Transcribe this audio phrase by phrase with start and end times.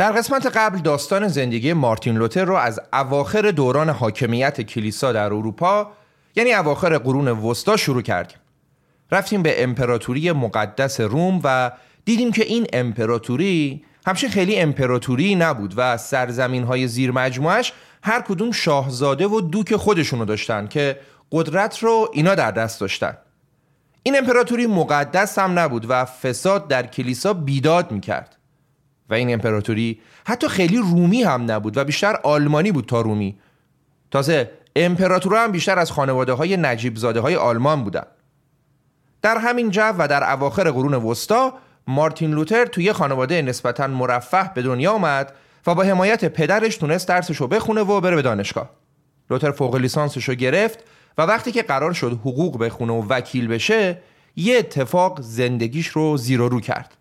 [0.00, 5.92] در قسمت قبل داستان زندگی مارتین لوتر رو از اواخر دوران حاکمیت کلیسا در اروپا
[6.36, 8.38] یعنی اواخر قرون وسطا شروع کردیم.
[9.12, 11.72] رفتیم به امپراتوری مقدس روم و
[12.04, 17.72] دیدیم که این امپراتوری همچنین خیلی امپراتوری نبود و سرزمین های زیر مجموعش
[18.02, 21.00] هر کدوم شاهزاده و دوک خودشونو داشتن که
[21.32, 23.16] قدرت رو اینا در دست داشتن
[24.02, 28.39] این امپراتوری مقدس هم نبود و فساد در کلیسا بیداد می‌کرد
[29.10, 33.38] و این امپراتوری حتی خیلی رومی هم نبود و بیشتر آلمانی بود تا رومی.
[34.10, 38.04] تازه امپراتورها هم بیشتر از خانواده های نجیب زاده های آلمان بودن.
[39.22, 41.54] در همین جو و در اواخر قرون وسطا
[41.86, 45.32] مارتین لوتر توی خانواده نسبتا مرفه به دنیا آمد
[45.66, 48.70] و با حمایت پدرش تونست درسش رو بخونه و بره به دانشگاه.
[49.30, 50.78] لوتر فوق لیسانسش گرفت
[51.18, 53.98] و وقتی که قرار شد حقوق بخونه و وکیل بشه
[54.36, 56.96] یه اتفاق زندگیش رو زیر و رو کرد.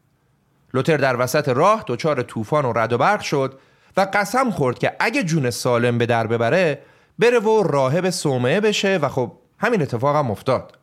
[0.74, 3.60] لوتر در وسط راه دچار طوفان و رد و برق شد
[3.98, 6.80] و قسم خورد که اگه جون سالم به در ببره
[7.20, 10.78] بره و راهب صومعه بشه و خب همین اتفاق هم افتاد.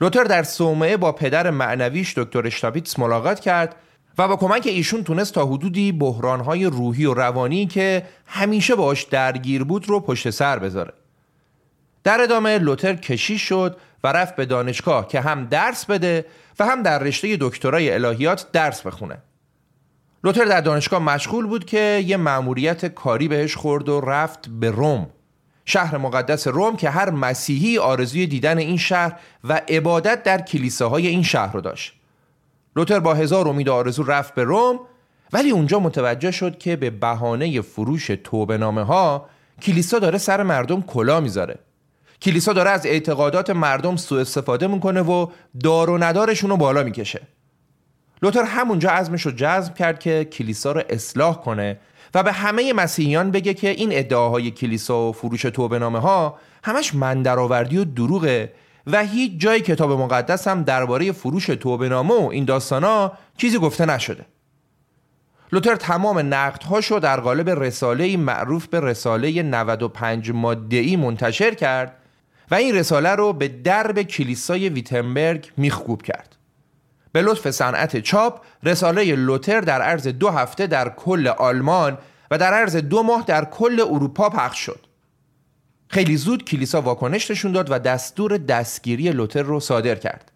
[0.00, 3.76] لوتر در صومعه با پدر معنویش دکتر اشتابیتس ملاقات کرد
[4.18, 9.64] و با کمک ایشون تونست تا حدودی بحرانهای روحی و روانی که همیشه باش درگیر
[9.64, 10.92] بود رو پشت سر بذاره.
[12.04, 16.24] در ادامه لوتر کشیش شد و رفت به دانشگاه که هم درس بده
[16.58, 19.18] و هم در رشته دکترای الهیات درس بخونه.
[20.24, 25.10] لوتر در دانشگاه مشغول بود که یه مأموریت کاری بهش خورد و رفت به روم.
[25.64, 31.22] شهر مقدس روم که هر مسیحی آرزوی دیدن این شهر و عبادت در کلیساهای این
[31.22, 31.94] شهر رو داشت.
[32.76, 34.80] لوتر با هزار امید آرزو رفت به روم
[35.32, 39.28] ولی اونجا متوجه شد که به بهانه فروش توبه ها
[39.62, 41.58] کلیسا داره سر مردم کلا می‌ذاره.
[42.22, 45.26] کلیسا داره از اعتقادات مردم سوء استفاده می‌کنه و
[45.64, 47.20] دار و ندارشون رو بالا می‌کشه.
[48.22, 51.78] لوتر همونجا عزمش رو جذب کرد که کلیسا رو اصلاح کنه
[52.14, 57.78] و به همه مسیحیان بگه که این ادعاهای کلیسا و فروش توبه ها همش مندرآوردی
[57.78, 58.52] و دروغه
[58.86, 64.26] و هیچ جای کتاب مقدس هم درباره فروش توبه و این داستانا چیزی گفته نشده.
[65.52, 72.01] لوتر تمام نقدهاشو در قالب رساله معروف به رساله 95 ماده منتشر کرد
[72.50, 76.36] و این رساله رو به درب کلیسای ویتنبرگ میخکوب کرد.
[77.12, 81.98] به لطف صنعت چاپ رساله لوتر در عرض دو هفته در کل آلمان
[82.30, 84.86] و در عرض دو ماه در کل اروپا پخش شد.
[85.88, 90.32] خیلی زود کلیسا واکنش نشون داد و دستور دستگیری لوتر رو صادر کرد.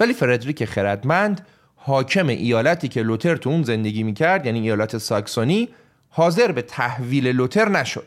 [0.00, 5.68] ولی فردریک خردمند حاکم ایالتی که لوتر تو اون زندگی می‌کرد یعنی ایالت ساکسونی
[6.08, 8.06] حاضر به تحویل لوتر نشد.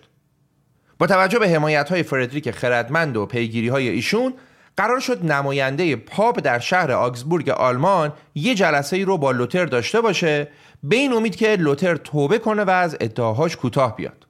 [1.01, 4.33] با توجه به حمایت های فردریک خردمند و پیگیری های ایشون
[4.77, 10.01] قرار شد نماینده پاپ در شهر آگزبورگ آلمان یه جلسه ای رو با لوتر داشته
[10.01, 10.47] باشه
[10.83, 14.27] به این امید که لوتر توبه کنه و از ادعاهاش کوتاه بیاد.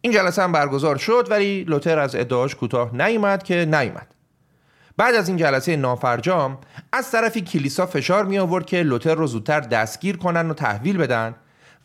[0.00, 4.14] این جلسه هم برگزار شد ولی لوتر از ادعاش کوتاه نیامد که نیامد
[4.96, 6.58] بعد از این جلسه نافرجام
[6.92, 11.34] از طرفی کلیسا فشار می آورد که لوتر رو زودتر دستگیر کنن و تحویل بدن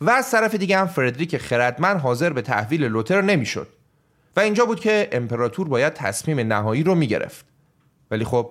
[0.00, 3.81] و از طرف دیگه هم فردریک خردمند حاضر به تحویل لوتر نمی‌شد.
[4.36, 7.46] و اینجا بود که امپراتور باید تصمیم نهایی رو می گرفت
[8.10, 8.50] ولی خب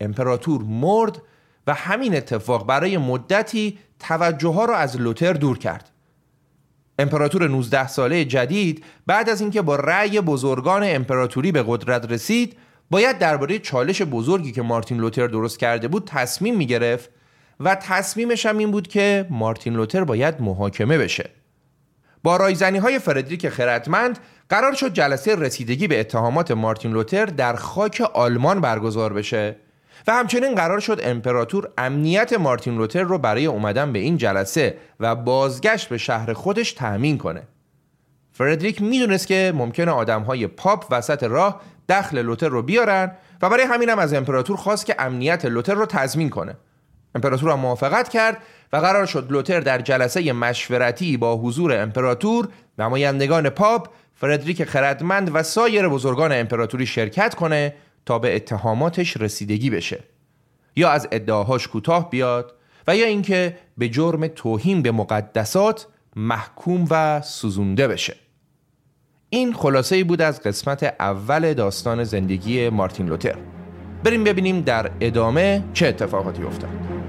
[0.00, 1.22] امپراتور مرد
[1.66, 5.90] و همین اتفاق برای مدتی توجه ها را از لوتر دور کرد.
[6.98, 12.56] امپراتور 19 ساله جدید بعد از اینکه با رأی بزرگان امپراتوری به قدرت رسید
[12.90, 17.10] باید درباره چالش بزرگی که مارتین لوتر درست کرده بود تصمیم می گرفت
[17.60, 21.30] و تصمیمش هم این بود که مارتین لوتر باید محاکمه بشه.
[22.22, 24.18] با رایزنی های فردریک خردمند
[24.50, 29.56] قرار شد جلسه رسیدگی به اتهامات مارتین لوتر در خاک آلمان برگزار بشه
[30.06, 35.14] و همچنین قرار شد امپراتور امنیت مارتین لوتر رو برای اومدن به این جلسه و
[35.14, 37.42] بازگشت به شهر خودش تأمین کنه.
[38.32, 43.12] فردریک می‌دونست که ممکنه آدمهای پاپ وسط راه دخل لوتر رو بیارن
[43.42, 46.56] و برای همینم از امپراتور خواست که امنیت لوتر رو تضمین کنه.
[47.14, 48.36] امپراتور هم موافقت کرد
[48.72, 52.48] و قرار شد لوتر در جلسه مشورتی با حضور امپراتور،
[52.78, 53.88] نمایندگان پاپ،
[54.20, 57.74] فردریک خردمند و سایر بزرگان امپراتوری شرکت کنه
[58.06, 60.04] تا به اتهاماتش رسیدگی بشه.
[60.76, 62.54] یا از ادعاهاش کوتاه بیاد
[62.88, 65.86] و یا اینکه به جرم توهین به مقدسات
[66.16, 68.16] محکوم و سوزونده بشه.
[69.30, 73.36] این خلاصه بود از قسمت اول داستان زندگی مارتین لوتر.
[74.04, 76.99] بریم ببینیم در ادامه چه اتفاقاتی افتاد.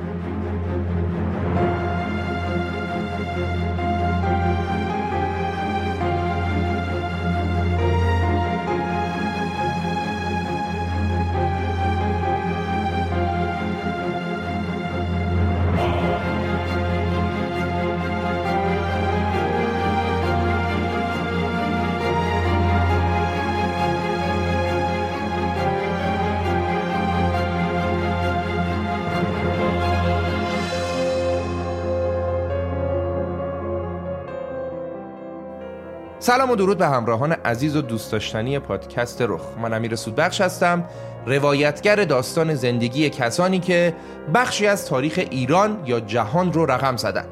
[36.23, 39.41] سلام و درود به همراهان عزیز و دوست داشتنی پادکست رخ.
[39.61, 40.83] من امیر سودبخش هستم
[41.25, 43.95] روایتگر داستان زندگی کسانی که
[44.33, 47.25] بخشی از تاریخ ایران یا جهان رو رقم زدن.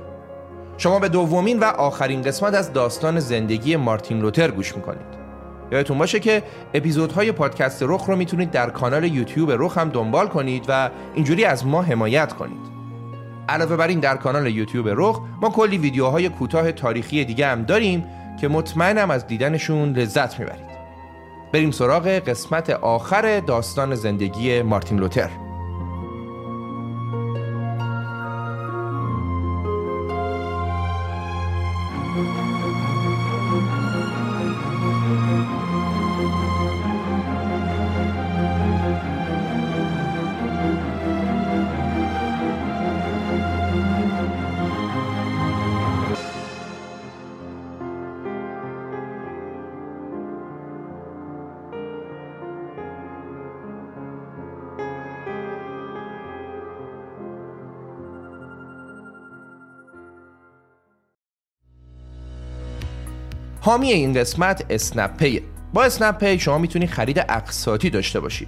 [0.77, 5.19] شما به دومین و آخرین قسمت از داستان زندگی مارتین لوتر گوش می‌کنید.
[5.71, 6.43] یادتون باشه که
[6.73, 11.65] اپیزودهای پادکست رخ رو می‌تونید در کانال یوتیوب رخ هم دنبال کنید و اینجوری از
[11.65, 12.69] ما حمایت کنید.
[13.49, 18.05] علاوه بر این در کانال یوتیوب رخ ما کلی ویدیوهای کوتاه تاریخی دیگه هم داریم
[18.41, 20.69] که مطمئنم از دیدنشون لذت می‌برید.
[21.53, 25.29] بریم سراغ قسمت آخر داستان زندگی مارتین لوتر.
[63.69, 65.39] حامی این قسمت اسنپ
[65.73, 68.47] با اسنپ شما می‌تونی خرید اقساطی داشته باشی.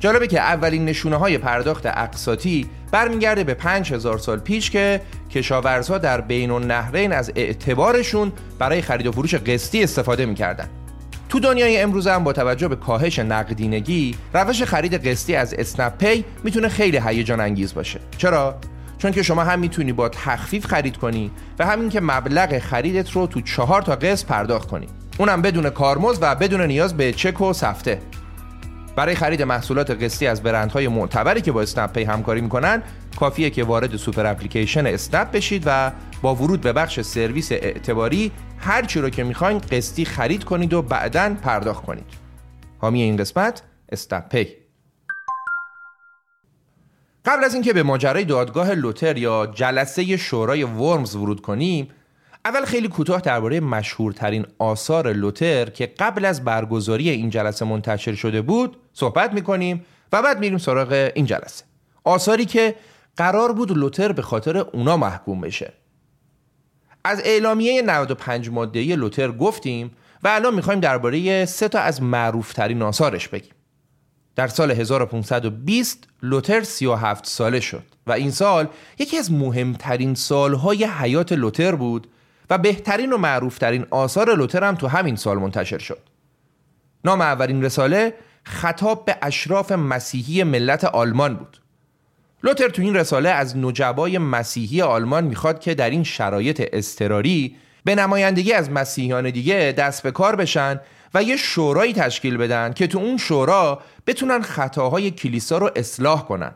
[0.00, 5.00] جالبه که اولین نشونه های پرداخت اقساطی برمیگرده به 5000 سال پیش که
[5.30, 10.68] کشاورزها در بین النهرین از اعتبارشون برای خرید و فروش قسطی استفاده می‌کردن.
[11.28, 16.24] تو دنیای امروز هم با توجه به کاهش نقدینگی روش خرید قسطی از اسنپ پی
[16.44, 18.00] می‌تونه خیلی هیجان انگیز باشه.
[18.18, 18.60] چرا؟
[19.00, 23.26] چون که شما هم می‌تونی با تخفیف خرید کنی و همین که مبلغ خریدت رو
[23.26, 24.86] تو چهار تا قسط پرداخت کنی.
[25.18, 27.98] اونم بدون کارمزد و بدون نیاز به چک و سفته.
[28.96, 32.82] برای خرید محصولات قسطی از برندهای معتبری که با اسنپ پی همکاری می‌کنن
[33.20, 35.92] کافیه که وارد سوپر اپلیکیشن اسنپ بشید و
[36.22, 40.82] با ورود به بخش سرویس اعتباری هر چی رو که می‌خواین قسطی خرید کنید و
[40.82, 42.06] بعدا پرداخت کنید.
[42.78, 43.62] حامی این قسمت
[43.92, 44.59] اسنپ پی
[47.24, 51.88] قبل از اینکه به ماجرای دادگاه لوتر یا جلسه شورای ورمز ورود کنیم
[52.44, 58.42] اول خیلی کوتاه درباره مشهورترین آثار لوتر که قبل از برگزاری این جلسه منتشر شده
[58.42, 61.64] بود صحبت می‌کنیم و بعد میریم سراغ این جلسه.
[62.04, 62.74] آثاری که
[63.16, 65.72] قرار بود لوتر به خاطر اونا محکوم بشه.
[67.04, 69.90] از اعلامیه 95 مادهی لوتر گفتیم
[70.22, 73.52] و الان می‌خوایم درباره سه تا از معروفترین آثارش بگیم.
[74.36, 78.68] در سال 1520 لوتر 37 ساله شد و این سال
[78.98, 82.06] یکی از مهمترین سالهای حیات لوتر بود
[82.50, 85.98] و بهترین و معروفترین آثار لوتر هم تو همین سال منتشر شد.
[87.04, 88.14] نام اولین رساله
[88.44, 91.60] خطاب به اشراف مسیحی ملت آلمان بود.
[92.42, 97.94] لوتر تو این رساله از نجبای مسیحی آلمان می‌خواد که در این شرایط اضطراری به
[97.94, 100.80] نمایندگی از مسیحیان دیگه دست به کار بشن
[101.14, 106.52] و یه شورایی تشکیل بدن که تو اون شورا بتونن خطاهای کلیسا رو اصلاح کنن.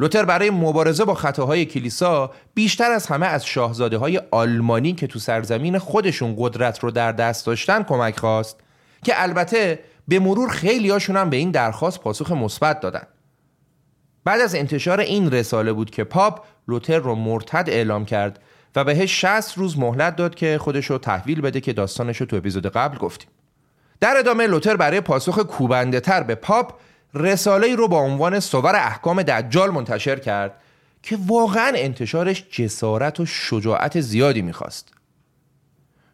[0.00, 5.18] لوتر برای مبارزه با خطاهای کلیسا بیشتر از همه از شاهزاده های آلمانی که تو
[5.18, 8.56] سرزمین خودشون قدرت رو در دست داشتن کمک خواست
[9.04, 9.78] که البته
[10.08, 13.06] به مرور خیلی هم به این درخواست پاسخ مثبت دادن.
[14.24, 18.38] بعد از انتشار این رساله بود که پاپ لوتر رو مرتد اعلام کرد
[18.76, 22.36] و بهش 60 روز مهلت داد که خودش رو تحویل بده که داستانش رو تو
[22.36, 23.28] اپیزود قبل گفتیم.
[24.00, 26.80] در ادامه لوتر برای پاسخ کوبنده تر به پاپ
[27.14, 30.60] رساله رو با عنوان سوور احکام دجال منتشر کرد
[31.02, 34.88] که واقعا انتشارش جسارت و شجاعت زیادی می‌خواست.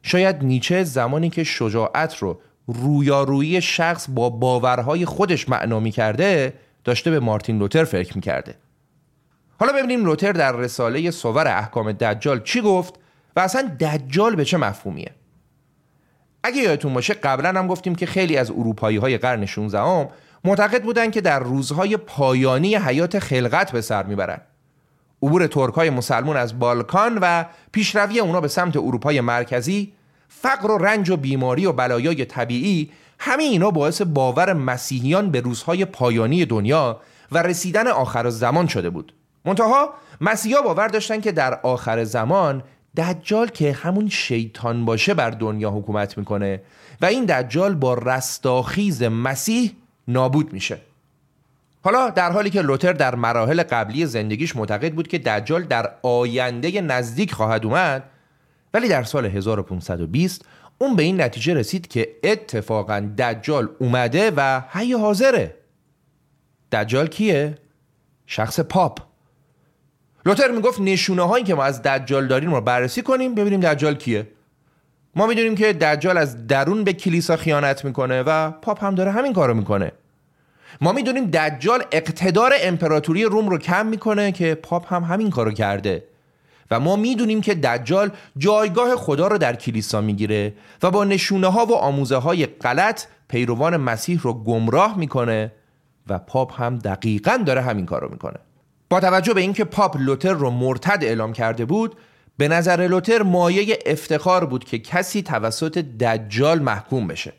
[0.03, 7.21] شاید نیچه زمانی که شجاعت رو رویارویی شخص با باورهای خودش معنا کرده داشته به
[7.21, 8.55] مارتین لوتر فکر می‌کرده.
[9.61, 12.95] حالا ببینیم لوتر در رساله سوور احکام دجال چی گفت
[13.37, 15.11] و اصلا دجال به چه مفهومیه.
[16.47, 20.09] اگه یادتون باشه قبلا هم گفتیم که خیلی از اروپایی های قرن 16 هم
[20.45, 24.43] معتقد بودند که در روزهای پایانی حیات خلقت به سر می‌برند
[25.23, 29.93] عبور ترک های مسلمون از بالکان و پیشروی اونا به سمت اروپای مرکزی
[30.29, 35.85] فقر و رنج و بیماری و بلایای طبیعی همه اینا باعث باور مسیحیان به روزهای
[35.85, 37.01] پایانی دنیا
[37.33, 39.13] و رسیدن آخر زمان شده بود.
[39.45, 42.63] منتها مسیحا باور داشتن که در آخر زمان
[42.97, 46.63] دجال که همون شیطان باشه بر دنیا حکومت می‌کنه
[47.01, 49.73] و این دجال با رستاخیز مسیح
[50.09, 50.79] نابود میشه.
[51.83, 56.81] حالا در حالی که لوتر در مراحل قبلی زندگیش معتقد بود که دجال در آینده
[56.81, 58.03] نزدیک خواهد اومد
[58.75, 60.45] ولی در سال 1520
[60.79, 65.55] اون به این نتیجه رسید که اتفاقا دجال اومده و هی حاضره.
[66.73, 67.59] دجال کیه؟
[68.27, 69.01] شخص پاپ.
[70.27, 74.27] لوتر می‌گفت نشونه هایی که ما از دجال داریم رو بررسی کنیم ببینیم دجال کیه.
[75.17, 79.33] ما می‌دونیم که دجال از درون به کلیسا خیانت می‌کنه و پاپ هم داره همین
[79.33, 79.93] کارو می‌کنه.
[80.81, 86.05] ما می‌دونیم دجال اقتدار امپراتوری روم رو کم می‌کنه که پاپ هم همین کارو کرده.
[86.71, 91.67] و ما می‌دونیم که دجال جایگاه خدا رو در کلیسا می‌گیره و با نشونه ها
[91.67, 95.53] و آموزه های غلط پیروان مسیح رو گمراه می‌کنه
[96.09, 98.39] و پاپ هم دقیقا داره همین کارو می‌کنه.
[98.91, 101.97] با توجه به اینکه پاپ لوتر رو مرتد اعلام کرده بود
[102.39, 107.33] به نظر لوتر مایه افتخار بود که کسی توسط دجال محکوم بشه.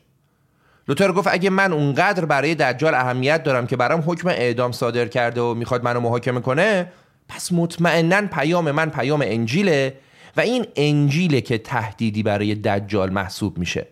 [0.88, 5.40] لوتر گفت اگه من اونقدر برای دجال اهمیت دارم که برام حکم اعدام صادر کرده
[5.40, 6.92] و می‌خواد منو محاکمه کنه
[7.28, 9.98] پس مطمئنا پیام من پیام انجیله
[10.36, 13.86] و این انجیله که تهدیدی برای دجال محسوب میشه.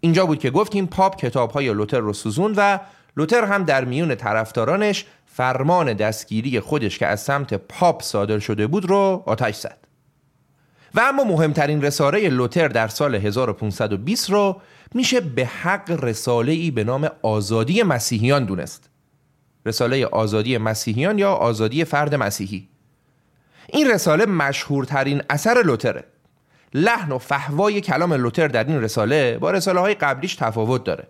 [0.00, 2.78] اینجا بود که گفتیم پاپ کتاب های لوتر رو سوزون و
[3.16, 5.04] لوتر هم در میون طرفدارانش
[5.36, 9.78] فرمان دستگیری خودش که از سمت پاپ صادر شده بود رو آتش زد.
[10.94, 14.60] و اما مهمترین رساله لوتر در سال 1520 رو
[14.94, 18.90] میشه به حق رساله ای به نام آزادی مسیحیان دونست.
[19.66, 22.68] رساله آزادی مسیحیان یا آزادی فرد مسیحی.
[23.68, 26.04] این رساله مشهورترین اثر لوتره.
[26.74, 31.08] لحن و فهوای کلام لوتر در این رساله با رساله های قبلیش تفاوت داره.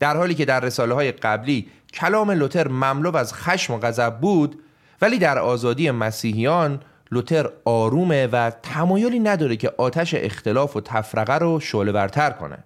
[0.00, 4.62] در حالی که در رساله های قبلی کلام لوتر مملو از خشم و غضب بود
[5.02, 11.60] ولی در آزادی مسیحیان لوتر آرومه و تمایلی نداره که آتش اختلاف و تفرقه رو
[11.60, 12.58] شعله برتر کنه.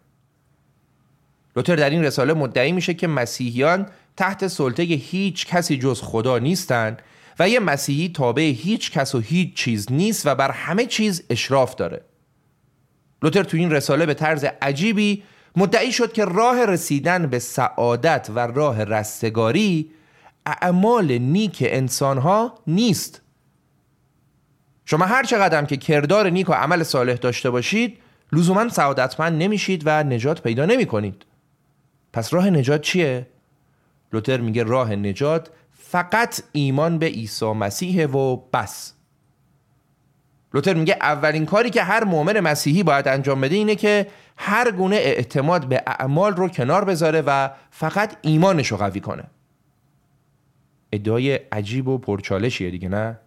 [1.57, 7.03] لوتر در این رساله مدعی میشه که مسیحیان تحت سلطه هیچ کسی جز خدا نیستند
[7.39, 11.75] و یه مسیحی تابع هیچ کس و هیچ چیز نیست و بر همه چیز اشراف
[11.75, 12.01] داره.
[13.23, 15.23] لوتر تو این رساله به طرز عجیبی
[15.57, 19.91] مدعی شد که راه رسیدن به سعادت و راه رستگاری
[20.47, 23.23] اعمال نیک انسانها نیست.
[24.85, 27.99] شما هر چقدر که کردار نیک و عمل صالح داشته باشید
[28.33, 31.27] لزوما سعادتمند نمیشید و نجات پیدا نمی کنید
[32.13, 33.27] پس راه نجات چیه؟
[34.13, 38.95] لوتر میگه راه نجات فقط ایمان به عیسی مسیح و بس.
[40.55, 44.97] لوتر میگه اولین کاری که هر مؤمن مسیحی باید انجام بده اینه که هر گونه
[44.97, 49.25] اعتماد به اعمال رو کنار بذاره و فقط ایمانش رو قوی کنه.
[50.93, 53.19] ادعای عجیب و پرچالشیه دیگه نه؟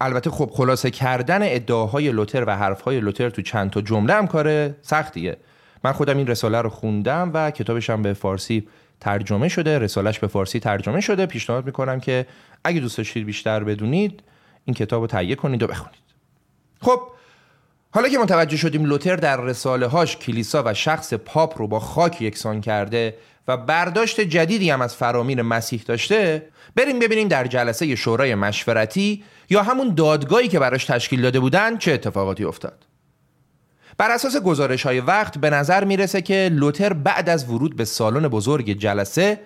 [0.00, 4.74] البته خب خلاصه کردن ادعاهای لوتر و حرفهای لوتر تو چند تا جمله هم کار
[4.82, 5.36] سختیه.
[5.84, 8.68] من خودم این رساله رو خوندم و کتابش هم به فارسی
[9.00, 11.26] ترجمه شده رسالش به فارسی ترجمه شده.
[11.26, 12.26] پیشنهاد می‌کنم که
[12.64, 14.22] اگه دوست داشتید بیشتر بدونید
[14.64, 16.00] این کتاب رو تهیه کنید و بخونید.
[16.80, 17.00] خب
[17.90, 22.22] حالا که متوجه شدیم لوتر در رساله هاش کلیسا و شخص پاپ رو با خاک
[22.22, 23.16] یکسان کرده
[23.48, 29.62] و برداشت جدیدی هم از فرامین مسیح داشته بریم ببینیم در جلسه شورای مشورتی یا
[29.62, 32.86] همون دادگاهی که براش تشکیل داده بودن چه اتفاقاتی افتاد.
[33.98, 38.28] بر اساس گزارش های وقت به نظر می‌رسه که لوتر بعد از ورود به سالن
[38.28, 39.40] بزرگ جلسه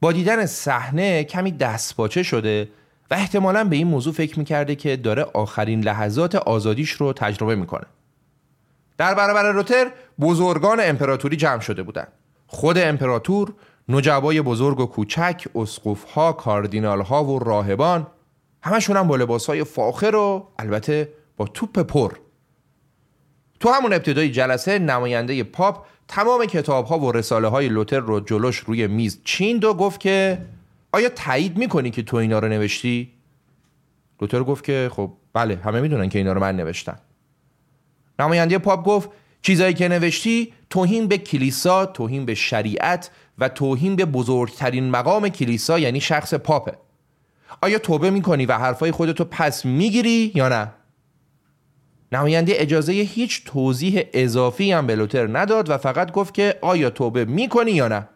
[0.00, 2.68] با دیدن صحنه کمی دستپاچه شده
[3.10, 7.86] و احتمالا به این موضوع فکر می‌کرده که داره آخرین لحظات آزادیش رو تجربه می‌کنه.
[8.98, 9.90] در برابر لوتر
[10.20, 12.12] بزرگان امپراتوری جمع شده بودند.
[12.46, 13.52] خود امپراتور
[13.88, 18.06] نجبای بزرگ و کوچک اسقفها کاردینالها و راهبان
[18.62, 22.12] همشون هم با لباسهای فاخر و البته با توپ پر.
[23.60, 28.58] تو همون ابتدای جلسه نماینده پاپ تمام کتاب ها و رساله های لوتر رو جلوش
[28.58, 30.38] روی میز چیند و گفت که
[30.92, 33.12] آیا تایید می‌کنی که تو اینا رو نوشتی؟
[34.20, 36.98] لوتر گفت که خب بله همه می‌دونن که اینا رو من نوشتم
[38.18, 39.10] نماینده پاپ گفت
[39.42, 45.78] چیزایی که نوشتی توهین به کلیسا، توهین به شریعت و توهین به بزرگترین مقام کلیسا
[45.78, 46.72] یعنی شخص پاپه
[47.62, 50.72] آیا توبه می‌کنی و حرفای خودتو پس می‌گیری یا نه؟
[52.12, 57.24] نماینده اجازه هیچ توضیح اضافی هم به لوتر نداد و فقط گفت که آیا توبه
[57.24, 58.08] می‌کنی یا نه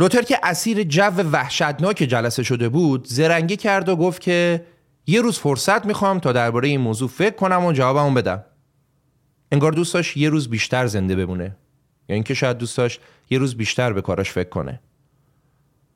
[0.00, 1.02] لوتر که اسیر جو
[1.32, 4.66] وحشتناک جلسه شده بود زرنگی کرد و گفت که
[5.06, 8.44] یه روز فرصت می‌خوام تا درباره این موضوع فکر کنم و جوابمو بدم.
[9.52, 11.56] انگار دوست داشت یه روز بیشتر زنده بمونه.
[12.08, 14.80] یا اینکه شاید دوست داشت یه روز بیشتر به کارش فکر کنه.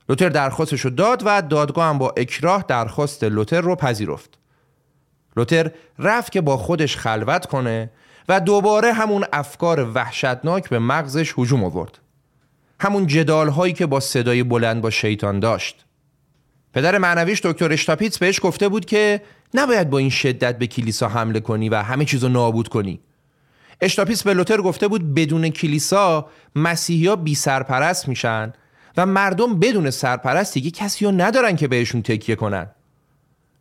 [0.09, 4.39] لوتر درخواستش رو داد و دادگاه هم با اکراه درخواست لوتر رو پذیرفت.
[5.37, 7.91] لوتر رفت که با خودش خلوت کنه
[8.29, 11.99] و دوباره همون افکار وحشتناک به مغزش هجوم آورد.
[12.85, 15.85] همون جدال هایی که با صدای بلند با شیطان داشت.
[16.73, 19.23] پدر معنویش دکتر اشتاپیتس بهش گفته بود که
[19.55, 23.01] نباید با این شدت به کلیسا حمله کنی و همه چیزو نابود کنی.
[23.81, 26.27] اشتاپیس به لوتر گفته بود بدون کلیسا
[26.57, 28.53] مسیحی ها بی سرپرست میشن
[28.97, 32.67] و مردم بدون سرپرست دیگه کسی رو ندارن که بهشون تکیه کنن.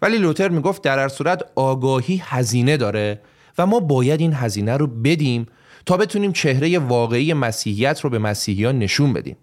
[0.01, 3.21] ولی لوتر می‌گفت در هر صورت آگاهی هزینه داره
[3.57, 5.47] و ما باید این هزینه رو بدیم
[5.85, 9.37] تا بتونیم چهره واقعی مسیحیت رو به مسیحیان نشون بدیم.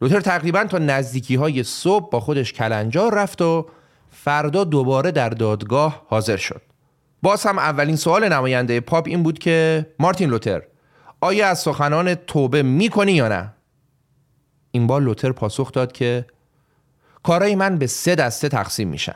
[0.00, 3.66] لوتر تقریبا تا نزدیکی های صبح با خودش کلنجار رفت و
[4.10, 6.62] فردا دوباره در دادگاه حاضر شد.
[7.22, 10.62] باز هم اولین سوال نماینده پاپ این بود که مارتین لوتر
[11.20, 13.52] آیا از سخنان توبه می‌کنی یا نه؟
[14.70, 16.26] این بار لوتر پاسخ داد که
[17.22, 19.14] کارای من به سه دسته تقسیم میشن.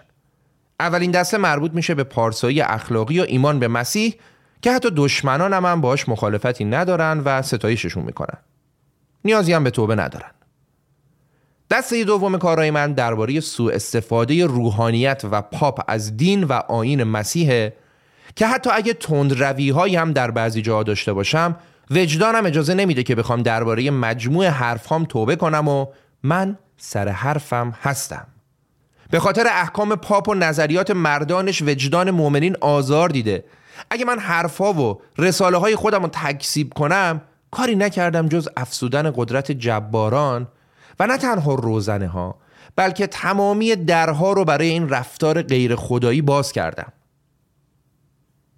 [0.81, 4.15] اولین دسته مربوط میشه به پارسایی اخلاقی و ایمان به مسیح
[4.63, 8.39] که حتی دشمنان هم, هم باش مخالفتی ندارن و ستایششون می‌کنن.
[9.25, 10.31] نیازی هم به توبه ندارن.
[11.71, 17.71] دسته دوم کارهای من درباره سوء استفاده روحانیت و پاپ از دین و آین مسیح
[18.37, 21.57] که حتی اگه تند روی هم در بعضی جاها داشته باشم
[21.91, 25.87] وجدانم اجازه نمیده که بخوام درباره مجموع حرفهام توبه کنم و
[26.23, 28.27] من سر حرفم هستم.
[29.11, 33.45] به خاطر احکام پاپ و نظریات مردانش وجدان مؤمنین آزار دیده.
[33.91, 39.53] اگه من حرفها و رساله های خودم رو تکسیب کنم کاری نکردم جز افسودن قدرت
[39.53, 40.49] جباران
[41.01, 42.39] و نه تنها روزنه ها
[42.77, 46.93] بلکه تمامی درها رو برای این رفتار غیر خدایی باز کردم.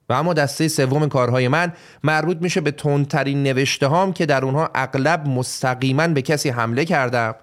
[0.08, 1.73] و اما دسته سوم کارهای من
[2.04, 7.34] مربوط میشه به تندترین نوشته هام که در اونها اغلب مستقیما به کسی حمله کردم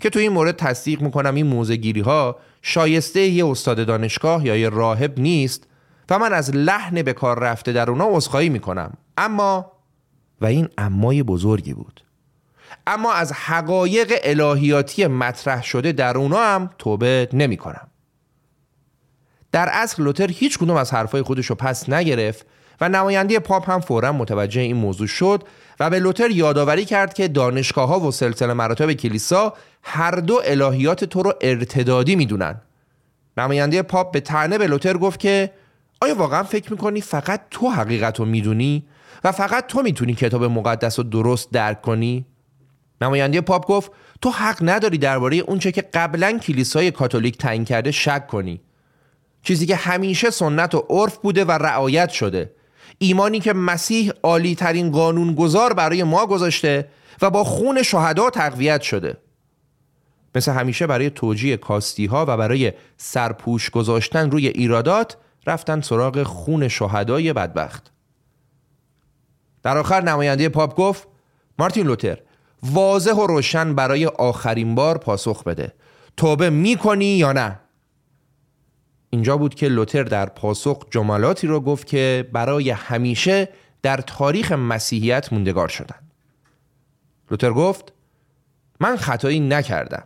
[0.00, 4.68] که تو این مورد تصدیق می‌کنم این موزگیری ها شایسته یه استاد دانشگاه یا یه
[4.68, 5.66] راهب نیست
[6.10, 8.92] و من از لحن به کار رفته در اونا عذرخواهی می‌کنم.
[9.16, 9.72] اما
[10.40, 12.00] و این امای بزرگی بود.
[12.86, 17.88] اما از حقایق الهیاتی مطرح شده در اونا هم توبه نمی کنم.
[19.52, 22.46] در اصل لوتر هیچ کدوم از حرفای خودش رو پس نگرفت
[22.80, 25.42] و نماینده پاپ هم فورا متوجه این موضوع شد
[25.80, 31.04] و به لوتر یادآوری کرد که دانشگاه ها و سلسله مراتب کلیسا هر دو الهیات
[31.04, 32.60] تو رو ارتدادی می‌دونن.
[33.36, 35.50] نماینده پاپ به تنه به لوتر گفت که
[36.02, 38.84] آیا واقعا فکر می‌کنی فقط تو حقیقت رو می‌دونی
[39.24, 42.26] و فقط تو می‌تونی کتاب مقدس رو درست درک کنی؟
[43.00, 48.26] نماینده پاپ گفت تو حق نداری درباره اونچه که قبلا کلیسای کاتولیک تعیین کرده شک
[48.26, 48.60] کنی.
[49.42, 52.52] چیزی که همیشه سنت و عرف بوده و رعایت شده.
[52.98, 56.88] ایمانی که مسیح عالی ترین قانون گذار برای ما گذاشته
[57.22, 59.16] و با خون شهدا تقویت شده.
[60.34, 66.68] مثل همیشه برای توجیه کاستی ها و برای سرپوش گذاشتن روی ایرادات رفتن سراغ خون
[66.68, 67.92] شهدای بدبخت.
[69.62, 71.08] در آخر نماینده پاپ گفت
[71.58, 72.18] مارتین لوتر
[72.62, 75.72] واضح و روشن برای آخرین بار پاسخ بده.
[76.16, 77.58] توبه می‌کنی یا نه؟
[79.10, 83.48] اینجا بود که لوتر در پاسخ جملاتی رو گفت که برای همیشه
[83.82, 85.98] در تاریخ مسیحیت موندگار شدن.
[87.30, 87.92] لوتر گفت
[88.80, 90.04] من خطایی نکردم.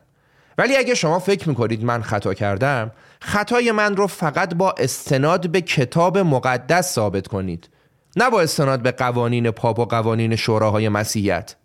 [0.58, 2.90] ولی اگه شما فکر می‌کنید من خطا کردم
[3.28, 7.68] خطای من رو فقط با استناد به کتاب مقدس ثابت کنید
[8.16, 11.56] نه با استناد به قوانین پاپ و قوانین شوراهای مسیحیت.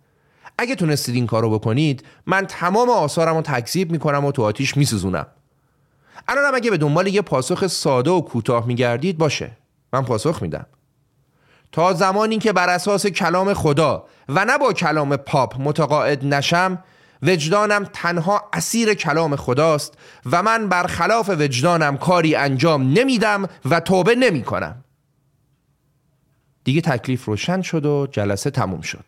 [0.58, 5.26] اگه تونستید این کارو بکنید من تمام آثارم رو تکذیب می‌کنم و تو آتیش میسوزونم.
[6.28, 9.50] الان اگه به دنبال یه پاسخ ساده و کوتاه میگردید باشه.
[9.92, 10.66] من پاسخ میدم.
[11.72, 16.78] تا زمانی که بر اساس کلام خدا و نه با کلام پاپ متقاعد نشم
[17.22, 19.94] وجدانم تنها اسیر کلام خداست
[20.26, 24.84] و من برخلاف وجدانم کاری انجام نمیدم و توبه نمی کنم.
[26.64, 29.04] دیگه تکلیف روشن شد و جلسه تموم شد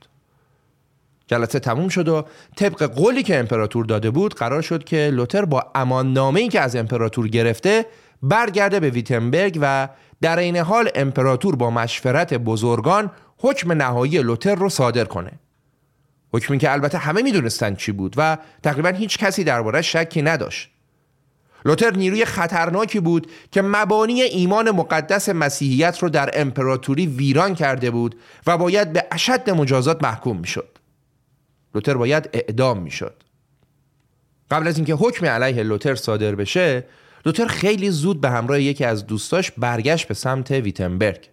[1.27, 2.25] جلسه تموم شد و
[2.57, 6.77] طبق قولی که امپراتور داده بود قرار شد که لوتر با امان ای که از
[6.77, 7.87] امپراتور گرفته
[8.23, 9.89] برگرده به ویتنبرگ و
[10.21, 15.33] در این حال امپراتور با مشورت بزرگان حکم نهایی لوتر رو صادر کنه
[16.35, 20.71] حکمی که البته همه می‌دونستند چی بود و تقریبا هیچ کسی درباره شکی نداشت
[21.65, 28.17] لوتر نیروی خطرناکی بود که مبانی ایمان مقدس مسیحیت رو در امپراتوری ویران کرده بود
[28.47, 30.79] و باید به اشد مجازات محکوم می‌شد.
[31.75, 33.23] لوتر باید اعدام می‌شد.
[34.51, 36.85] قبل از اینکه حکم علیه لوتر صادر بشه
[37.27, 41.29] لوتر خیلی زود به همراه یکی از دوستاش برگشت به سمت ویتنبرگ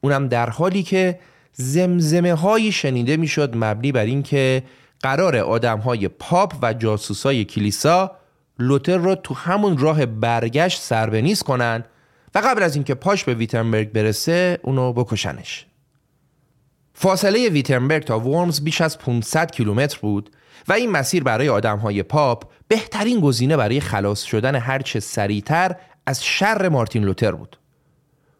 [0.00, 1.18] اونم در حالی که
[1.58, 4.62] زمزمه هایی شنیده می‌شد مبنی بر اینکه
[5.02, 8.16] قرار آدم های پاپ و جاسوسای کلیسا
[8.58, 11.84] لوتر رو تو همون راه برگشت سربنیز کنن
[12.34, 15.66] و قبل از اینکه پاش به ویتنبرگ برسه اونو بکشنش.
[16.94, 20.30] فاصله ویتنبرگ تا ورمز بیش از 500 کیلومتر بود
[20.68, 26.24] و این مسیر برای آدم های پاپ بهترین گزینه برای خلاص شدن هرچه سریعتر از
[26.24, 27.58] شر مارتین لوتر بود.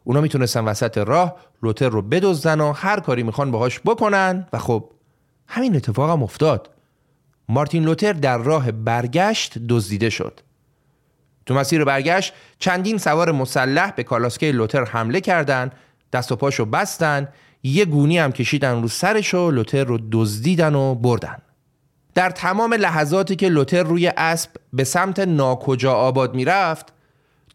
[0.07, 4.47] اونا می‌تونستن وسط راه لوتر رو بدزدن و هر کاری می‌خوان باهاش بکنن.
[4.53, 4.89] و خب
[5.47, 6.69] همین اتفاق هم افتاد.
[7.49, 10.39] مارتین لوتر در راه برگشت دزدیده شد.
[11.45, 15.71] تو مسیر برگشت چندین سوار مسلح به کالاسکه لوتر حمله کردند
[16.13, 17.27] دست و پاشو بستن
[17.63, 21.37] یه گونی هم کشیدن رو سرش و لوتر رو دزدیدن و بردن.
[22.15, 26.93] در تمام لحظاتی که لوتر روی اسب به سمت ناکجا آباد می‌رفت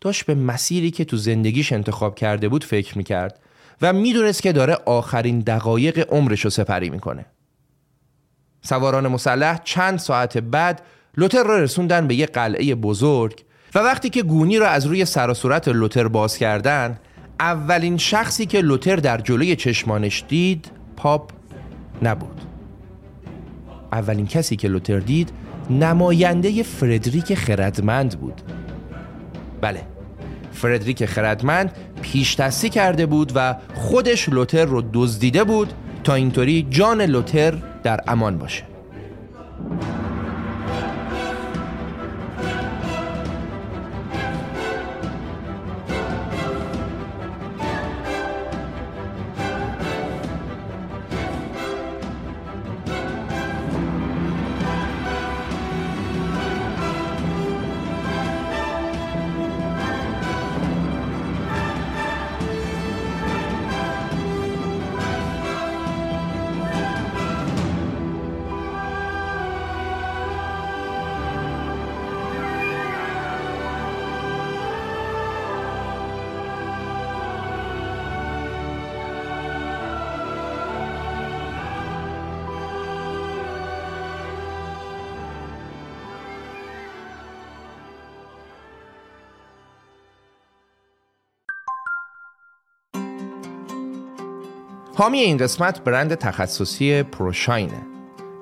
[0.02, 3.38] داشت به مسیری که تو زندگیش انتخاب کرده بود فکر می‌کرد
[3.82, 7.26] و می‌دونست که داره آخرین دقایق عمرش رو سپری می‌کنه.
[8.62, 10.82] سواران مسلح چند ساعت بعد
[11.16, 15.30] لوتر را رسوندن به یه قلعه بزرگ و وقتی که گونی را از روی سر
[15.30, 16.98] و صورت لوتر باز کردن
[17.40, 21.30] اولین شخصی که لوتر در جلوی چشمانش دید پاپ
[22.02, 22.40] نبود.
[23.92, 25.32] اولین کسی که لوتر دید
[25.70, 28.40] نماینده فردریک خردمند بود.
[29.60, 29.91] بله
[30.52, 32.34] فردریک خردمند پیش
[32.68, 35.72] کرده بود و خودش لوتر رو دزدیده بود
[36.04, 38.62] تا اینطوری جان لوتر در امان باشه.
[95.02, 97.82] حامی این قسمت برند تخصصی پروشاینه.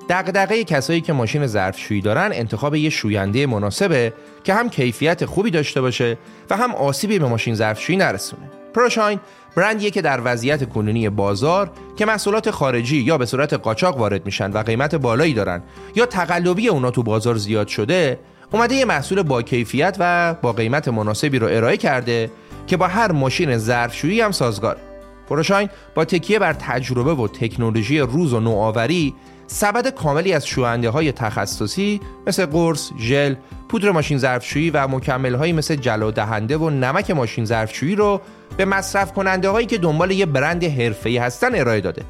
[0.09, 4.13] دغدغه کسایی که ماشین ظرفشویی دارن انتخاب یه شوینده مناسبه
[4.45, 6.19] که هم کیفیت خوبی داشته باشه
[6.51, 8.51] و هم آسیبی به ماشین ظرفشویی نرسونه.
[8.75, 9.21] پروشاین
[9.57, 14.53] برندیه که در وضعیت کنونی بازار که محصولات خارجی یا به صورت قاچاق وارد میشن
[14.53, 15.63] و قیمت بالایی دارن
[15.95, 18.19] یا تقلبی اونا تو بازار زیاد شده
[18.53, 22.31] اومده یه محصول با کیفیت و با قیمت مناسبی رو ارائه کرده
[22.67, 24.90] که با هر ماشین ظرفشویی هم سازگاره.
[25.31, 29.15] پروشاین با تکیه بر تجربه و تکنولوژی روز و نوآوری
[29.47, 33.35] سبد کاملی از شوینده های تخصصی مثل قرص، ژل،
[33.69, 38.21] پودر ماشین ظرفشویی و مکمل هایی مثل جلو دهنده و نمک ماشین ظرفشویی رو
[38.57, 42.03] به مصرف کننده هایی که دنبال یه برند حرفه‌ای هستن ارائه داده.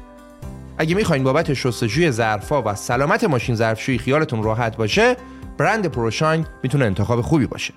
[0.77, 5.15] اگه می‌خواین بابت شستشوی ظرفا و سلامت ماشین ظرفشویی خیالتون راحت باشه،
[5.57, 7.73] برند پروشاین می‌تونه انتخاب خوبی باشه.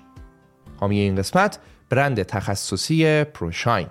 [0.79, 3.87] حامی این قسمت برند تخصصی پروشاین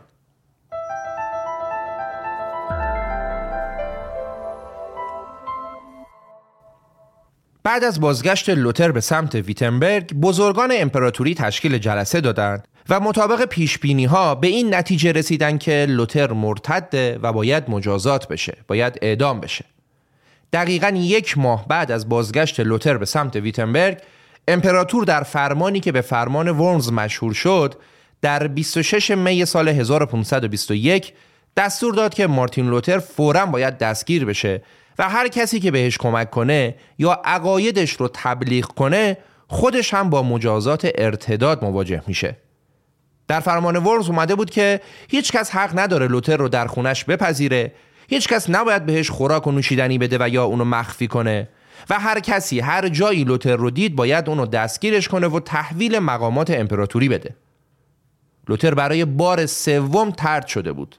[7.65, 13.79] بعد از بازگشت لوتر به سمت ویتنبرگ بزرگان امپراتوری تشکیل جلسه دادند و مطابق پیش
[14.09, 19.65] ها به این نتیجه رسیدن که لوتر مرتده و باید مجازات بشه باید اعدام بشه.
[20.53, 23.99] دقیقا یک ماه بعد از بازگشت لوتر به سمت ویتنبرگ
[24.49, 27.75] امپراتور در فرمانی که به فرمان ورمز مشهور شد
[28.23, 31.13] در 26 می سال 1521
[31.57, 34.63] دستور داد که مارتین لوتر فورا باید دستگیر بشه
[34.99, 39.17] و هر کسی که بهش کمک کنه یا عقایدش رو تبلیغ کنه
[39.49, 42.37] خودش هم با مجازات ارتداد مواجه میشه.
[43.29, 47.73] در فرمان ورز اومده بود که هیچ کس حق نداره لوتر رو در خونش بپذیره.
[48.09, 51.49] هیچ کس نباید بهش خوراک و نوشیدنی بده و یا اونو مخفی کنه.
[51.91, 56.51] و هر کسی هر جایی لوتر رو دید باید اونو دستگیرش کنه و تحویل مقامات
[56.51, 57.35] امپراتوری بده.
[58.49, 60.97] لوتر برای بار سوم ترد شده بود.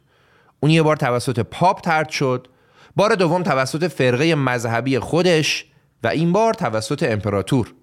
[0.59, 2.47] اون یه بار توسط پاپ ترد شد.
[2.95, 5.65] بار دوم توسط فرقه مذهبی خودش
[6.03, 7.73] و این بار توسط امپراتور.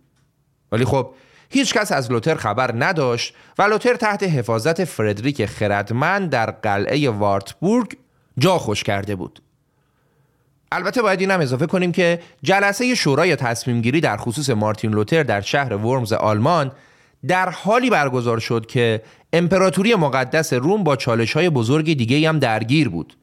[0.73, 1.15] ولی خب
[1.51, 7.97] هیچ کس از لوتر خبر نداشت و لوتر تحت حفاظت فردریک خردمند در قلعه وارتبورگ
[8.39, 9.43] جا خوش کرده بود.
[10.73, 15.41] البته باید این اضافه کنیم که جلسه شورای تصمیم گیری در خصوص مارتین لوتر در
[15.41, 16.73] شهر ورمز آلمان
[17.29, 22.89] در حالی برگزار شد که امپراتوری مقدس روم با چالش های بزرگ دیگه هم درگیر
[22.89, 23.17] بود.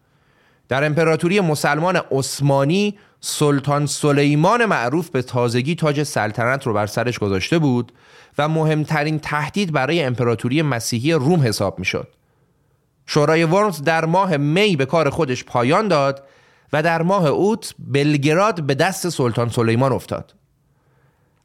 [0.70, 7.60] در امپراتوری مسلمان عثمانی سلطان سلیمان معروف به تازگی تاج سلطنت رو بر سرش گذاشته
[7.60, 7.92] بود
[8.38, 12.08] و مهمترین تهدید برای امپراتوری مسیحی روم حساب می شد.
[13.06, 16.24] شورای ورمز در ماه می به کار خودش پایان داد
[16.74, 20.39] و در ماه اوت بلگراد به دست سلطان سلیمان افتاد.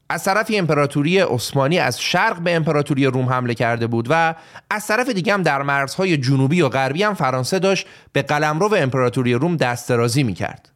[0.09, 4.35] از طرف امپراتوری عثمانی از شرق به امپراتوری روم حمله کرده بود و
[4.71, 9.35] از طرف دیگه هم در مرزهای جنوبی و غربی هم فرانسه داشت به قلمرو امپراتوری
[9.35, 10.71] روم دست درازی می کرد.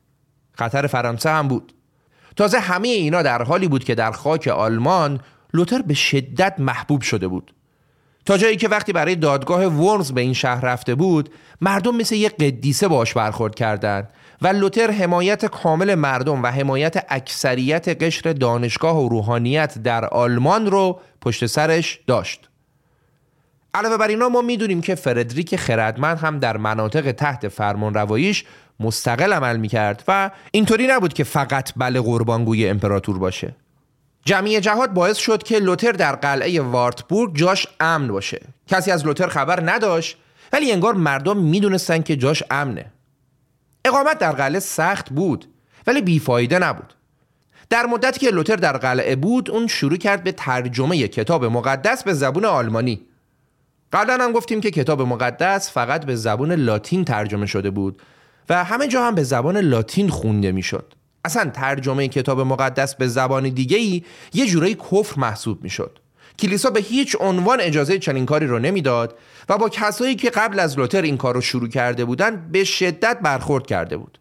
[0.53, 1.73] خطر فرانسه هم بود.
[2.37, 5.21] تازه همه اینا در حالی بود که در خاک آلمان
[5.55, 7.55] لوتر به شدت محبوب شده بود.
[8.25, 12.37] تا جایی که وقتی برای دادگاه ورمز به این شهر رفته بود مردم مثل یک
[12.37, 14.09] قدیسه باش برخورد کردند
[14.43, 21.01] و لوتر حمایت کامل مردم و حمایت اکثریت قشر دانشگاه و روحانیت در آلمان رو
[21.21, 22.49] پشت سرش داشت.
[23.75, 28.45] علاوه بر اینا ما می‌دونیم که فردریک خردمند هم در مناطق تحت فرمان رواییش
[28.81, 33.57] مستقل عمل می‌کرد و اینطوری نبود که فقط بله قربانگوی امپراتور باشه.
[34.25, 38.41] جمعی جهاد باعث شد که لوتر در قلعه وارتبورگ جاش امن باشه.
[38.67, 40.17] کسی از لوتر خبر نداشت
[40.53, 42.93] ولی انگار مردم می‌دونستن که جاش امنه.
[43.89, 45.45] اقامت در قلعه سخت بود
[45.87, 46.95] ولی بیفایده نبود.
[47.71, 52.15] در مدتی که لوتر در قلعه بود اون شروع کرد به ترجمه کتاب مقدس به
[52.15, 53.01] زبون آلمانی.
[53.93, 58.03] قبلا هم گفتیم که کتاب مقدس فقط به زبون لاتین ترجمه شده بود
[58.49, 60.95] و همه جا هم به زبان لاتین خونده می‌شد.
[61.25, 64.03] اصلا ترجمه کتاب مقدس به زبان دیگه ای
[64.35, 65.99] یه جورایی کفر محسوب می‌شد.
[66.39, 70.79] کلیسا به هیچ عنوان اجازه چنین کاری رو نمی‌داد و با کسایی که قبل از
[70.79, 74.19] لوتر این کار رو شروع کرده بودن به شدت برخورد کرده بود.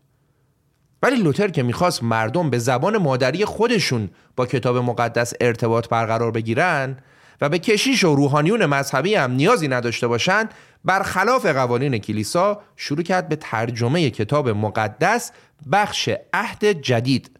[1.03, 6.97] ولی لوتر که می‌خواست مردم به زبان مادری خودشون با کتاب مقدس ارتباط برقرار بگیرن
[7.41, 10.53] و به کشیش و روحانیون مذهبی هم نیازی نداشته باشند
[10.85, 15.31] برخلاف قوانین کلیسا شروع کرد به ترجمه کتاب مقدس
[15.71, 17.31] بخش عهد جدید.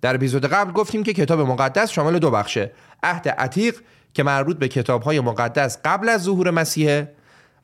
[0.00, 3.80] در اپیزود قبل گفتیم که کتاب مقدس شامل دو بخشه عهد عتیق
[4.16, 7.12] که مربوط به کتابهای مقدس قبل از ظهور مسیحه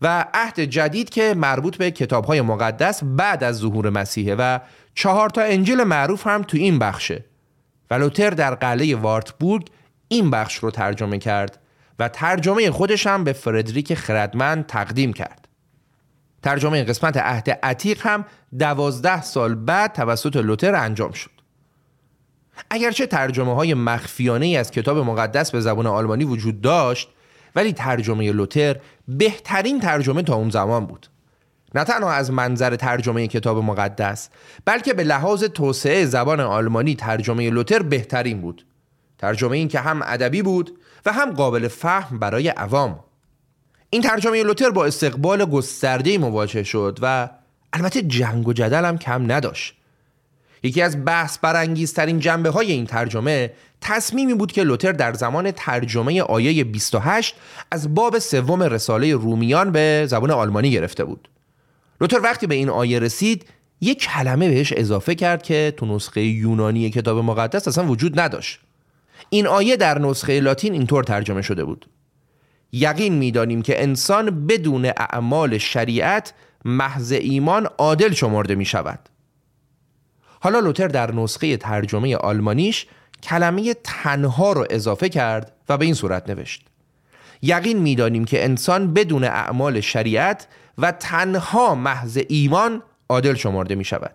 [0.02, 4.58] و عهد جدید که مربوط به کتابهای مقدس بعد از ظهور مسیحه و
[4.94, 7.24] چهار تا انجیل معروف هم تو این بخشه.
[7.90, 9.66] و لوتر در قلعه وارتبورگ
[10.08, 11.58] این بخش رو ترجمه کرد
[11.98, 15.48] و ترجمه خودش هم به فردریک خردمند تقدیم کرد.
[16.42, 18.24] ترجمه قسمت عهد عتیق هم
[18.58, 21.41] دوازده سال بعد توسط لوتر انجام شد.
[22.70, 27.08] اگرچه ترجمه های مخفیانه ای از کتاب مقدس به زبان آلمانی وجود داشت
[27.56, 28.76] ولی ترجمه لوتر
[29.08, 31.06] بهترین ترجمه تا اون زمان بود.
[31.74, 34.28] نه تنها از منظر ترجمه کتاب مقدس
[34.64, 38.66] بلکه به لحاظ توسعه زبان آلمانی ترجمه لوتر بهترین بود.
[39.18, 43.00] ترجمه این که هم ادبی بود و هم قابل فهم برای عوام.
[43.90, 47.28] این ترجمه لوتر با استقبال گسترده مواجه شد و
[47.72, 49.81] البته جنگ و جدل هم کم نداشت.
[50.62, 56.22] یکی از بحث برانگیزترین جنبه های این ترجمه تصمیمی بود که لوتر در زمان ترجمه
[56.22, 57.34] آیه 28
[57.70, 61.28] از باب سوم رساله رومیان به زبان آلمانی گرفته بود.
[62.00, 63.44] لوتر وقتی به این آیه رسید
[63.80, 68.60] یک کلمه بهش اضافه کرد که تو نسخه یونانی کتاب مقدس اصلا وجود نداشت.
[69.30, 71.86] این آیه در نسخه لاتین اینطور ترجمه شده بود.
[72.72, 76.32] یقین می‌دانیم که انسان بدون اعمال شریعت
[76.64, 78.98] محض ایمان عادل شمرده می شود
[80.44, 82.86] حالا لوتر در نسخه ترجمه آلمانیش
[83.22, 86.66] کلمه تنها رو اضافه کرد و به این صورت نوشت.
[87.42, 90.46] یقین می‌دانیم که انسان بدون اعمال شریعت
[90.78, 94.14] و تنها محض ایمان عادل شمرده می شود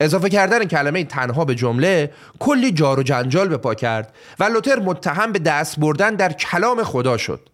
[0.00, 4.78] اضافه کردن کلمه تنها به جمله کلی جار و جنجال به پا کرد و لوتر
[4.78, 7.48] متهم به دست بردن در کلام خدا شد.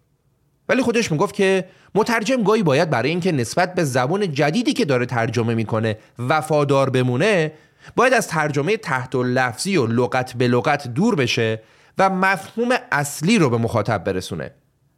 [0.69, 5.05] ولی خودش می‌گفت که مترجم گاهی باید برای اینکه نسبت به زبان جدیدی که داره
[5.05, 7.51] ترجمه می‌کنه وفادار بمونه
[7.95, 11.61] باید از ترجمه تحت و لفظی و لغت به لغت دور بشه
[11.97, 14.51] و مفهوم اصلی رو به مخاطب برسونه.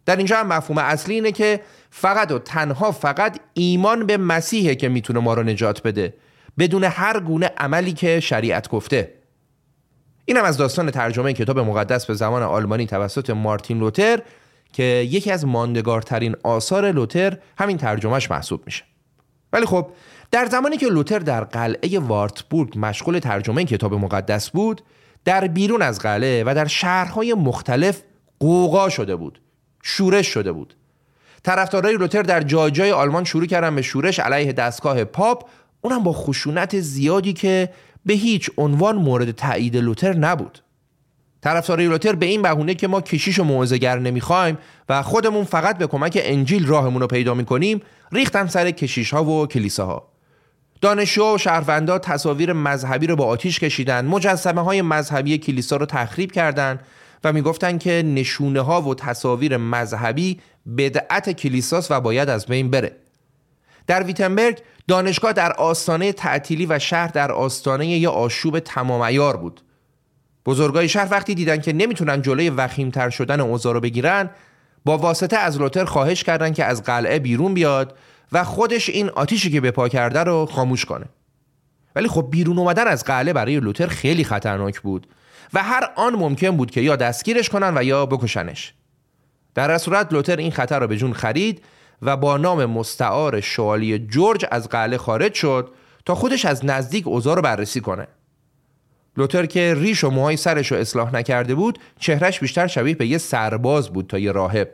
[0.06, 4.90] در اینجا هم مفهوم اصلی اینه که فقط و تنها فقط ایمان به مسیحه که
[4.90, 6.14] می‌تونه ما رو نجات بده
[6.60, 9.14] بدون هر گونه عملی که شریعت گفته.
[10.26, 14.20] اینم از داستان ترجمه کتاب مقدس به زمان آلمانی توسط مارتین لوتر
[14.74, 18.84] که یکی از ماندگارترین آثار لوتر همین ترجمهش محسوب میشه.
[19.54, 19.88] ولی خب
[20.32, 24.82] در زمانی که لوتر در قلعه وارتبورگ مشغول ترجمه کتاب مقدس بود
[25.26, 28.02] در بیرون از قلعه و در شهرهای مختلف
[28.40, 29.42] قوقا شده بود
[29.84, 30.76] شورش شده بود.
[31.44, 35.50] طرفدارای لوتر در جای جای آلمان شروع کردن به شورش علیه دستگاه پاپ
[35.82, 37.70] اونم با خشونت زیادی که
[38.06, 40.63] به هیچ عنوان مورد تایید لوتر نبود.
[41.44, 44.58] طرفدارای لوتر به این بهونه که ما کشیش و موعظه‌گر نمی‌خوایم
[44.90, 49.48] و خودمون فقط به کمک انجیل راهمون رو پیدا می‌کنیم ریختن سر کشیش ها و
[49.48, 50.08] کلیساها.
[50.82, 56.32] دانشجو و شهروندا تصاویر مذهبی رو با آتیش کشیدن مجسمه های مذهبی کلیسا رو تخریب
[56.32, 56.80] کردند
[57.24, 60.40] و می‌گفتند که نشونه ها و تصاویر مذهبی
[60.78, 62.96] بدعت کلیساس و باید از بین بره.
[63.88, 69.62] در ویتنبرگ دانشگاه در آستانه تعطیلی و شهر در آستانه یه آشوب تمام بود.
[70.46, 74.30] بزرگای شهر وقتی دیدن که نمی‌تونن جلوی وخیمتر شدن اوضاع رو بگیرن
[74.86, 77.98] با واسطه از لوتر خواهش کردن که از قلعه بیرون بیاد
[78.32, 81.06] و خودش این آتیشی که به پا کرده رو خاموش کنه.
[81.96, 85.08] ولی خب بیرون اومدن از قلعه برای لوتر خیلی خطرناک بود
[85.54, 88.74] و هر آن ممکن بود که یا دستگیرش کنن و یا بکشنش.
[89.56, 91.62] در صورت لوتر این خطر را به جون خرید
[92.02, 95.74] و با نام مستعار شوالی جورج از قلعه خارج شد
[96.06, 98.08] تا خودش از نزدیک اوضاع رو بررسی کنه.
[99.18, 103.18] لوتر که ریش و موهای سرش رو اصلاح نکرده بود چهرش بیشتر شبیه به یه
[103.18, 104.72] سرباز بود تا یه راهب.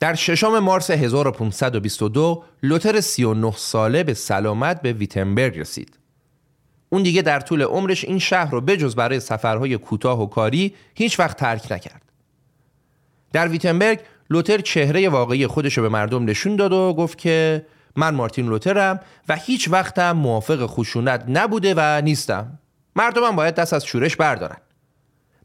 [0.00, 5.98] در ششم مارس 1522 لوتر 39 ساله به سلامت به ویتنبرگ رسید.
[6.88, 11.20] اون دیگه در طول عمرش این شهر رو بجز برای سفرهای کوتاه و کاری هیچ
[11.20, 12.02] وقت ترک نکرد.
[13.32, 18.14] در ویتنبرگ لوتر چهره واقعی خودش رو به مردم نشون داد و گفت که من
[18.14, 22.58] مارتین لوترم و هیچ وقتم موافق خشونت نبوده و نیستم.
[22.96, 24.56] مردمم باید دست از شورش بردارن.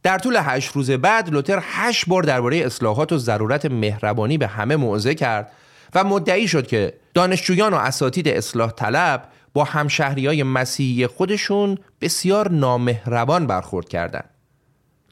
[0.04, 4.76] در طول هشت روز بعد لوتر هشت بار درباره اصلاحات و ضرورت مهربانی به همه
[4.76, 5.52] موعظه کرد
[5.96, 12.52] و مدعی شد که دانشجویان و اساتید اصلاح طلب با همشهری های مسیحی خودشون بسیار
[12.52, 14.30] نامهربان برخورد کردند.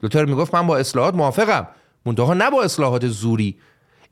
[0.03, 1.67] لوتر می‌گفت من با اصلاحات موافقم
[2.05, 3.57] منتها نه با اصلاحات زوری.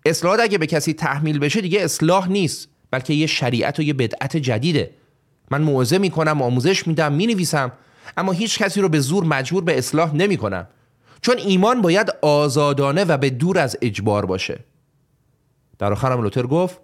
[0.06, 4.38] اصلاحات اگه به کسی تحمیل بشه دیگه اصلاح نیست بلکه یه شریعت و یه بدعت
[4.38, 4.92] جدیده.
[5.52, 7.72] من موعظه می‌کنم آموزش میدم می‌نویسم.
[8.18, 10.68] اما هیچ کسی رو به زور مجبور به اصلاح نمی کنم
[11.22, 14.60] چون ایمان باید آزادانه و به دور از اجبار باشه.
[15.80, 16.80] در آخرم لوتر گفت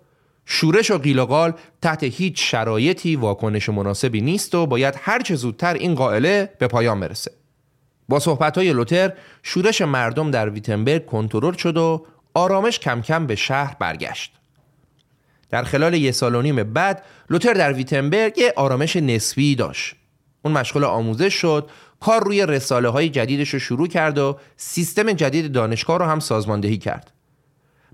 [0.45, 6.49] شورش و قیل تحت هیچ شرایطی واکنش مناسبی نیست و باید هرچه زودتر این قائله
[6.59, 7.31] به پایان برسه.
[8.09, 13.35] با صحبت های لوتر شورش مردم در ویتنبرگ کنترل شد و آرامش کم کم به
[13.35, 14.33] شهر برگشت.
[15.49, 19.95] در خلال یه سال و نیم بعد لوتر در ویتنبرگ یه آرامش نسبی داشت.
[20.41, 21.69] اون مشغول آموزش شد.
[21.99, 26.77] کار روی رساله های جدیدش رو شروع کرد و سیستم جدید دانشگاه رو هم سازماندهی
[26.77, 27.11] کرد.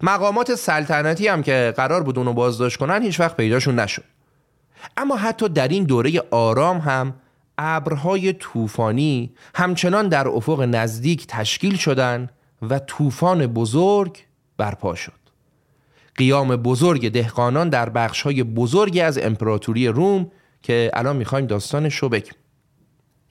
[0.02, 4.04] مقامات سلطنتی هم که قرار بود اونو بازداشت کنن هیچ وقت پیداشون نشد.
[4.98, 7.14] اما حتی در این دوره آرام هم
[7.58, 12.32] ابرهای طوفانی همچنان در افق نزدیک تشکیل شدند
[12.70, 14.18] و طوفان بزرگ
[14.58, 15.12] برپا شد.
[16.16, 22.34] قیام بزرگ دهقانان در بخشهای بزرگی از امپراتوری روم که الان می‌خوایم داستانش رو بگیم.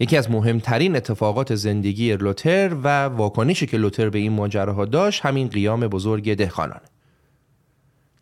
[0.00, 5.48] یکی از مهمترین اتفاقات زندگی لوتر و واکنشی که لوتر به این ماجراها داشت همین
[5.48, 6.80] قیام بزرگ دهقانان.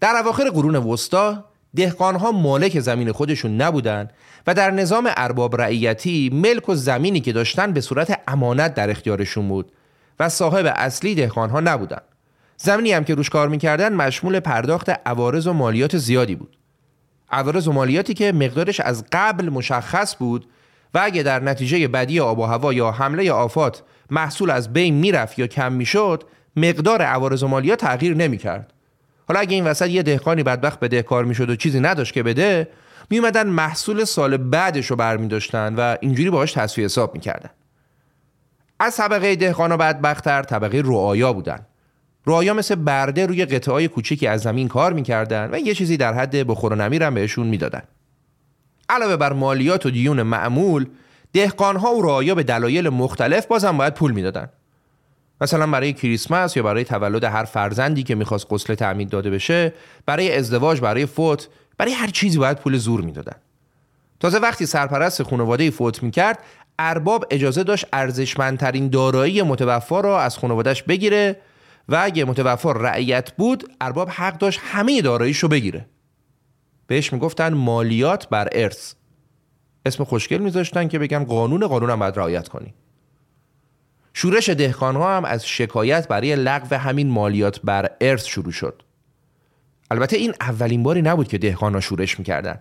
[0.01, 1.45] در اواخر قرون وسطا
[1.77, 4.13] دهقانها مالک زمین خودشون نبودند
[4.47, 9.49] و در نظام ارباب رعیتی ملک و زمینی که داشتن به صورت امانت در اختیارشون
[9.49, 9.73] بود
[10.21, 12.03] و صاحب اصلی دهقانها نبودند
[12.57, 16.57] زمینی هم که روش کار می‌کردن مشمول پرداخت عوارض و مالیات زیادی بود.
[17.35, 20.47] عوارض و مالیاتی که مقدارش از قبل مشخص بود
[20.95, 25.39] و اگه در نتیجه بدی آب و هوا یا حمله آفات محصول از بین می‌رفت
[25.39, 26.25] یا کم می‌شد
[26.57, 28.73] مقدار عوارض و مالیات تغییر نمی‌کرد.
[29.29, 32.69] حالا اگه این وسط یه دهقانی بدبخت بدهکار می‌شد و چیزی نداشت که بده
[33.11, 37.51] میومدن محصول سال بعدش رو برمیداشتن و اینجوری باهاش تصفیه حساب می‌کردن.
[38.81, 41.67] از طبقه دهقانا بدبختتر طبقه رعایا بودن.
[42.27, 46.47] رعایا مثل برده روی قطعه کوچکی از زمین کار می‌کردن و یه چیزی در حد
[46.47, 47.83] بخور و نمیر هم بهشون می‌دادن.
[48.89, 50.87] علاوه بر مالیات و دیون معمول
[51.33, 54.49] دهقانها و رعایا به دلایل مختلف بازم باید پول می‌دادن.
[55.41, 59.73] مثلا برای کریسمس یا برای تولد هر فرزندی که می‌خواست غسل تعمید داده بشه
[60.07, 63.37] برای ازدواج برای فوت برای هر چیزی باید پول زور می‌دادن.
[64.21, 66.39] تازه وقتی سرپرست خانواده فوت می‌کرد
[66.79, 71.37] ارباب اجازه داشت ارزشمندترین دارایی متوفا را از خانوادهش بگیره
[71.89, 75.87] و اگه متوفا رعیت بود ارباب حق داشت همه داراییشو بگیره.
[76.87, 78.95] بهش می‌گفتن مالیات بر ارث.
[79.87, 82.75] اسم خوشگل میذاشتن که بگن قانون قانون هم باید رعایت کنی.
[84.15, 88.83] شورش دهقانها هم از شکایت برای لغو همین مالیات بر ارث شروع شد.
[89.91, 92.61] البته این اولین باری نبود که دهقانها شورش می‌کردن.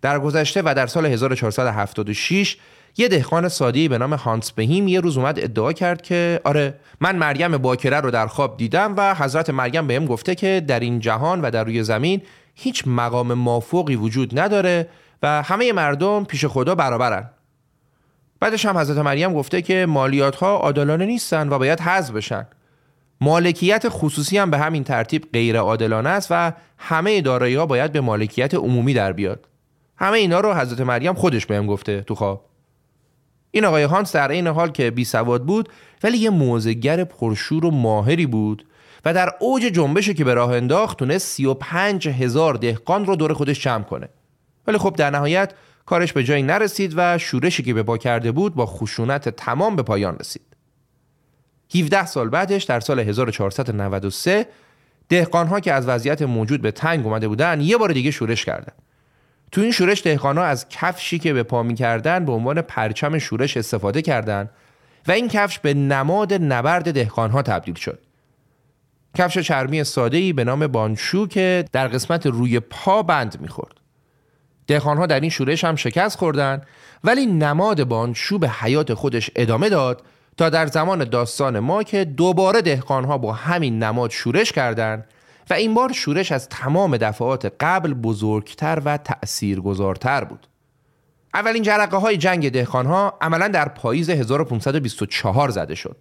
[0.00, 2.56] در گذشته و در سال 1476
[2.96, 7.16] یه دهقان سادی به نام هانس بهیم یه روز اومد ادعا کرد که آره من
[7.16, 11.40] مریم باکره رو در خواب دیدم و حضرت مریم بهم گفته که در این جهان
[11.40, 12.22] و در روی زمین
[12.54, 14.88] هیچ مقام مافوقی وجود نداره
[15.22, 17.30] و همه مردم پیش خدا برابرن.
[18.40, 22.46] بعدش هم حضرت مریم گفته که مالیات ها عادلانه نیستن و باید حذف بشن.
[23.20, 28.00] مالکیت خصوصی هم به همین ترتیب غیر عادلانه است و همه دارایی ها باید به
[28.00, 29.48] مالکیت عمومی در بیاد.
[29.96, 32.51] همه اینا رو حضرت مریم خودش بهم گفته تو خواب.
[33.54, 35.68] این آقای هانس در این حال که بی سواد بود
[36.02, 38.66] ولی یه موزگر پرشور و ماهری بود
[39.04, 43.60] و در اوج جنبشی که به راه انداخت تونست 35 هزار دهقان رو دور خودش
[43.60, 44.08] جمع کنه.
[44.66, 45.52] ولی خب در نهایت
[45.86, 49.82] کارش به جایی نرسید و شورشی که به پا کرده بود با خشونت تمام به
[49.82, 50.56] پایان رسید.
[51.74, 54.46] 17 سال بعدش در سال 1493
[55.08, 58.72] دهقانها که از وضعیت موجود به تنگ اومده بودن یه بار دیگه شورش کردن.
[59.52, 64.02] تو این شورش دهقانها از کفشی که به پا کردن به عنوان پرچم شورش استفاده
[64.02, 64.50] کردند
[65.08, 67.98] و این کفش به نماد نبرد دهقانها تبدیل شد.
[69.18, 73.74] کفش چرمی ساده به نام بانشو که در قسمت روی پا بند می‌خورد.
[74.66, 76.62] دهقانها در این شورش هم شکست خوردن
[77.04, 80.02] ولی نماد بانشو به حیات خودش ادامه داد
[80.36, 85.06] تا در زمان داستان ما که دوباره دهقانها با همین نماد شورش کردند
[85.50, 90.46] و این بار شورش از تمام دفعات قبل بزرگتر و تأثیرگذارتر بود.
[91.34, 95.96] اولین جرقه های جنگ دهقان ها عملا در پاییز 1524 زده شد.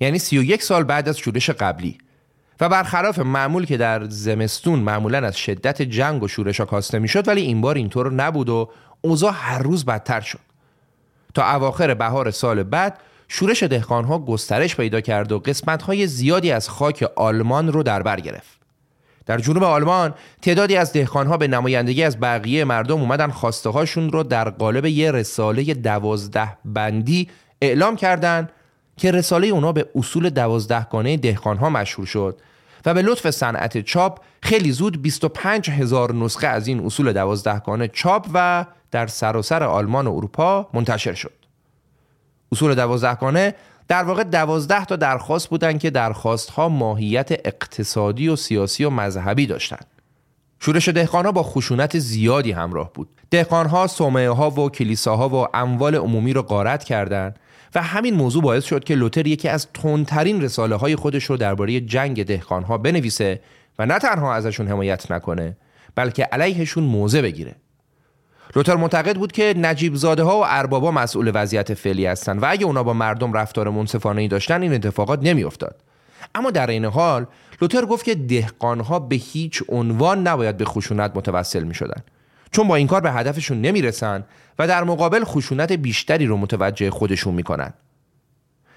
[0.00, 1.98] یعنی 31 سال بعد از شورش قبلی.
[2.60, 7.28] و برخلاف معمول که در زمستون معمولا از شدت جنگ و شورش ها کاسته می‌شد
[7.28, 8.70] ولی این بار اینطور نبود و
[9.00, 10.38] اوضاع هر روز بدتر شد.
[11.34, 16.52] تا اواخر بهار سال بعد شورش دهقان ها گسترش پیدا کرد و قسمت های زیادی
[16.52, 18.61] از خاک آلمان رو در بر گرفت.
[19.26, 24.22] در جنوب آلمان تعدادی از دهقانها به نمایندگی از بقیه مردم اومدن خواسته هاشون رو
[24.22, 27.28] در قالب یه رساله دوازده بندی
[27.62, 28.52] اعلام کردند
[28.96, 32.40] که رساله اونا به اصول دوازدهگانه دهقانها مشهور شد
[32.86, 38.26] و به لطف صنعت چاپ خیلی زود 25 هزار نسخه از این اصول دوازدهگانه چاپ
[38.34, 41.32] و در سراسر آلمان و اروپا منتشر شد.
[42.52, 43.54] اصول دوازدهگانه
[43.88, 49.86] در واقع دوازده تا درخواست بودند که درخواستها ماهیت اقتصادی و سیاسی و مذهبی داشتند.
[50.60, 53.08] شورش دهقانها با خشونت زیادی همراه بود.
[53.30, 57.38] دهقانها صومعه ها و کلیساها و اموال عمومی را غارت کردند
[57.74, 61.80] و همین موضوع باعث شد که لوتر یکی از تندترین رساله های خودش رو درباره
[61.80, 63.40] جنگ دهقانها بنویسه
[63.78, 65.56] و نه تنها ازشون حمایت نکنه
[65.94, 67.56] بلکه علیهشون موضع بگیره.
[68.56, 72.66] لوتر معتقد بود که نجیب زاده ها و اربابا مسئول وضعیت فعلی هستند و اگه
[72.66, 75.76] اونا با مردم رفتار منصفانه ای داشتن این اتفاقات نمیافتاد.
[76.34, 77.26] اما در این حال
[77.62, 82.02] لوتر گفت که دهقانها به هیچ عنوان نباید به خشونت متوسل می شدن.
[82.50, 84.24] چون با این کار به هدفشون نمی‌رسن
[84.58, 87.72] و در مقابل خشونت بیشتری رو متوجه خودشون می‌کنن.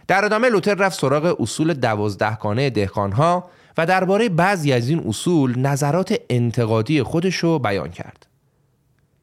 [0.08, 6.16] در ادامه لوتر رفت سراغ اصول دوازدهگانه دهقانها و درباره بعضی از این اصول نظرات
[6.30, 8.28] انتقادی خودش رو بیان کرد.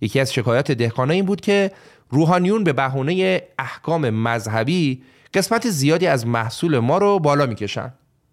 [0.03, 1.71] یکی از شکایات دهقانه این بود که
[2.11, 5.03] روحانیون به بهونه احکام مذهبی
[5.35, 7.93] قسمت زیادی از محصول ما رو بالا می‌کشن.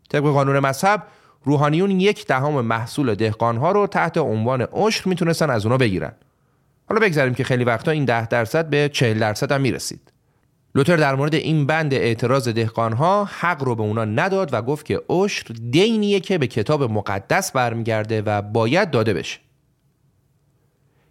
[0.10, 1.04] طبق قانون مذهب
[1.44, 6.12] روحانیون یک دهم محصول دهقانها رو تحت عنوان عشر می‌تونستن از اونا بگیرن.
[6.90, 10.12] حالا بگذاریم که خیلی وقتا این ده درصد به 40 درصد هم می‌رسید.
[10.76, 15.02] لوتر در مورد این بند اعتراض دهقانها حق رو به اونا نداد و گفت که
[15.10, 19.40] عشر دینیه که به کتاب مقدس برمیگرده و باید داده بشه.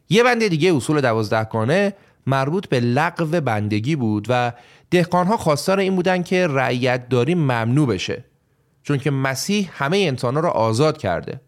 [0.08, 1.94] یه بند دیگه اصول دوازدهگانه
[2.26, 4.52] مربوط به لغو بندگی بود و
[4.90, 8.24] دهقانها خواستار این بودن که رعیت داری ممنوع بشه
[8.82, 11.40] چون که مسیح همه انسانها را آزاد کرده.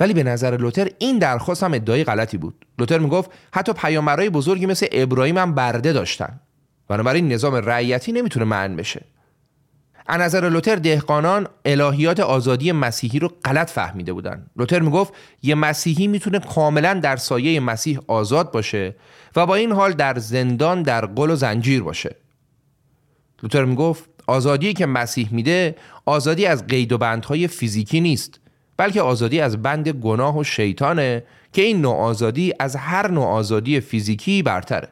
[0.00, 2.66] ولی به نظر لوتر این درخواست هم ادعای غلطی بود.
[2.78, 6.40] لوتر می‌گفت حتی پیامبرای بزرگی مثل ابراهیم هم برده داشتن.
[6.88, 9.04] بنابراین نظام رعیتی نمی‌تونه معنی بشه.
[10.06, 14.46] از نظر لوتر دهقانان الهیات آزادی مسیحی رو غلط فهمیده بودن.
[14.56, 18.96] لوتر می‌گفت یه مسیحی می‌تونه کاملا در سایه مسیح آزاد باشه
[19.36, 22.16] و با این حال در زندان در قل و زنجیر باشه.
[23.42, 28.40] لوتر می‌گفت آزادی که مسیح میده آزادی از قید و بندهای فیزیکی نیست
[28.76, 33.80] بلکه آزادی از بند گناه و شیطانه که این نوع آزادی از هر نوع آزادی
[33.80, 34.88] فیزیکی برتره.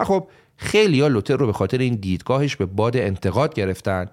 [0.00, 4.06] و خب خیلی ها لوتر رو به خاطر این دیدگاهش به باد انتقاد گرفتن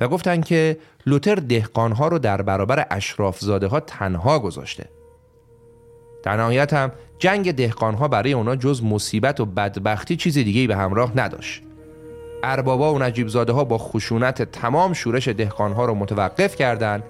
[0.00, 4.88] و گفتن که لوتر دهقانها رو در برابر اشراف زاده ها تنها گذاشته.
[6.22, 11.12] در نهایت هم جنگ دهقانها برای اونا جز مصیبت و بدبختی چیز دیگه به همراه
[11.16, 11.62] نداشت.
[12.42, 17.02] اربابا و نجیب زاده ها با خشونت تمام شورش دهقانها رو متوقف کردند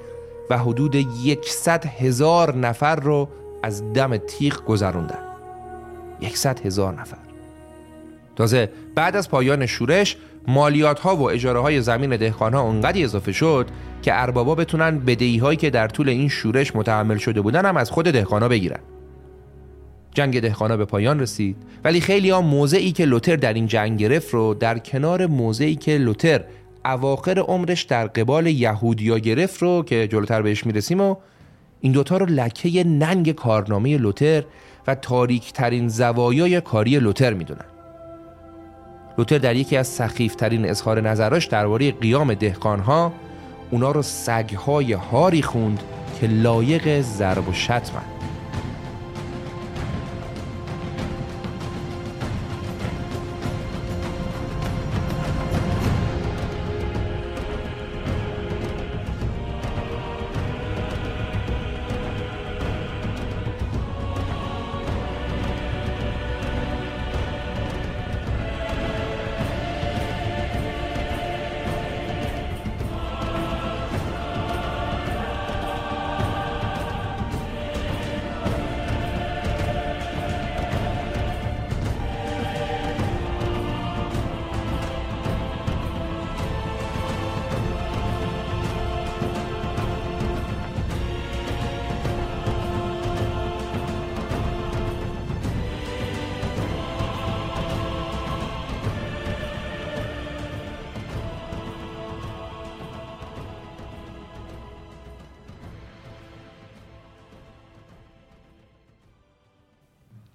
[0.50, 3.28] و حدود یکصد هزار نفر رو
[3.62, 5.22] از دم تیغ گذروندن
[6.20, 7.18] یکصد هزار نفر.
[8.36, 10.16] تازه بعد از پایان شورش
[10.48, 13.66] مالیات ها و اجاره های زمین دهقان ها اونقدی اضافه شد
[14.02, 17.90] که اربابا بتونن بدهی هایی که در طول این شورش متحمل شده بودن هم از
[17.90, 18.78] خود دهقان ها بگیرن.
[20.14, 24.34] جنگ دهقانا به پایان رسید ولی خیلی ها موضعی که لوتر در این جنگ گرفت
[24.34, 26.44] رو در کنار موضعی که لوتر
[26.84, 31.16] اواخر عمرش در قبال یهودیا گرفت رو که جلوتر بهش می‌رسیم و
[31.80, 34.44] این دوتا رو لکه ننگ کارنامه لوتر
[34.86, 37.77] و تاریک ترین زوایای کاری لوتر می‌دونن.
[39.18, 43.12] لوتر در یکی از سخیفترین اظهار نظراش درباره قیام دهقانها
[43.70, 45.82] اونا رو سگهای هاری خوند
[46.20, 48.17] که لایق ضرب و شتمند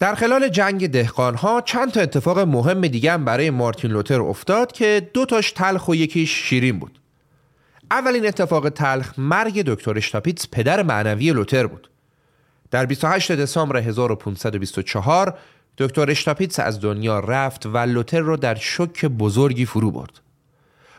[0.03, 5.09] در خلال جنگ دهقانها چند تا اتفاق مهم دیگه هم برای مارتین لوتر افتاد که
[5.13, 6.99] دو تاش تلخ و یکیش شیرین بود.
[7.91, 11.89] اولین اتفاق تلخ مرگ دکتر اشتاپیتس پدر معنوی لوتر بود.
[12.71, 15.37] در 28 دسامبر 1524
[15.77, 20.19] دکتر اشتاپیتس از دنیا رفت و لوتر رو در شک بزرگی فرو برد.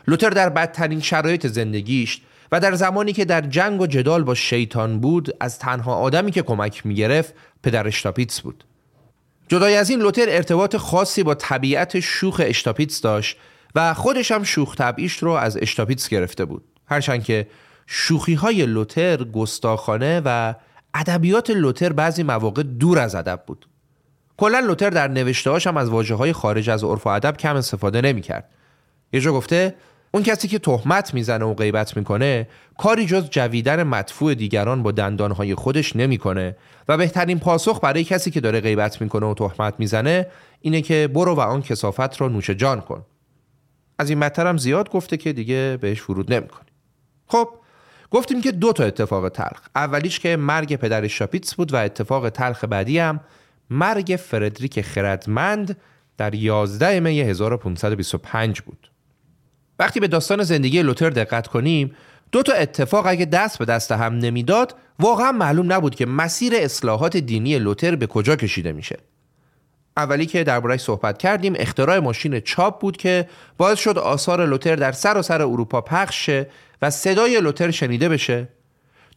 [0.07, 4.99] لوتر در بدترین شرایط زندگیش و در زمانی که در جنگ و جدال با شیطان
[4.99, 7.33] بود از تنها آدمی که کمک می‌گرفت
[7.63, 8.63] پدر اشتاپیتس بود.
[9.47, 13.37] جدای از این لوتر ارتباط خاصی با طبیعت شوخ اشتاپیتس داشت
[13.75, 17.47] و خودش هم شوخ طبعیش رو از اشتاپیتس گرفته بود هرچند که
[17.87, 20.53] شوخی های لوتر گستاخانه و
[20.93, 23.67] ادبیات لوتر بعضی مواقع دور از ادب بود
[24.37, 28.01] کلا لوتر در نوشتهاش هم از واجه های خارج از عرف و ادب کم استفاده
[28.01, 28.49] نمی‌کرد.
[29.13, 29.75] یه جا گفته
[30.15, 32.47] اون کسی که تهمت می‌زنه و غیبت می‌کنه
[32.77, 36.55] کاری جز جویدن مدفوع دیگران با دندانهای خودش نمی‌کنه.
[36.87, 40.27] و بهترین پاسخ برای کسی که داره غیبت می‌کنه و تهمت می‌زنه
[40.61, 43.05] اینه که برو و آن کسافت را نوش جان کن.
[43.99, 46.69] از این مطر هم زیاد گفته که دیگه بهش فرود نمی‌کنی
[47.27, 47.49] خب
[48.11, 49.61] گفتیم که دو تا اتفاق تلخ.
[49.75, 53.19] اولیش که مرگ پدر شاپیتس بود و اتفاق تلخ بعدی هم
[53.69, 55.77] مرگ فردریک خردمند
[56.17, 58.94] در 11 می 1525 بود.
[59.79, 61.95] وقتی به داستان زندگی لوتر دقت کنیم
[62.31, 67.17] دو تا اتفاق اگه دست به دست هم نمی‌داد واقعا معلوم نبود که مسیر اصلاحات
[67.17, 68.97] دینی لوتر به کجا کشیده میشه.
[69.97, 74.91] اولی که دربارهش صحبت کردیم اختراع ماشین چاپ بود که باعث شد آثار لوتر در
[74.91, 76.47] سر و سر اروپا پخش شه
[76.81, 78.47] و صدای لوتر شنیده بشه.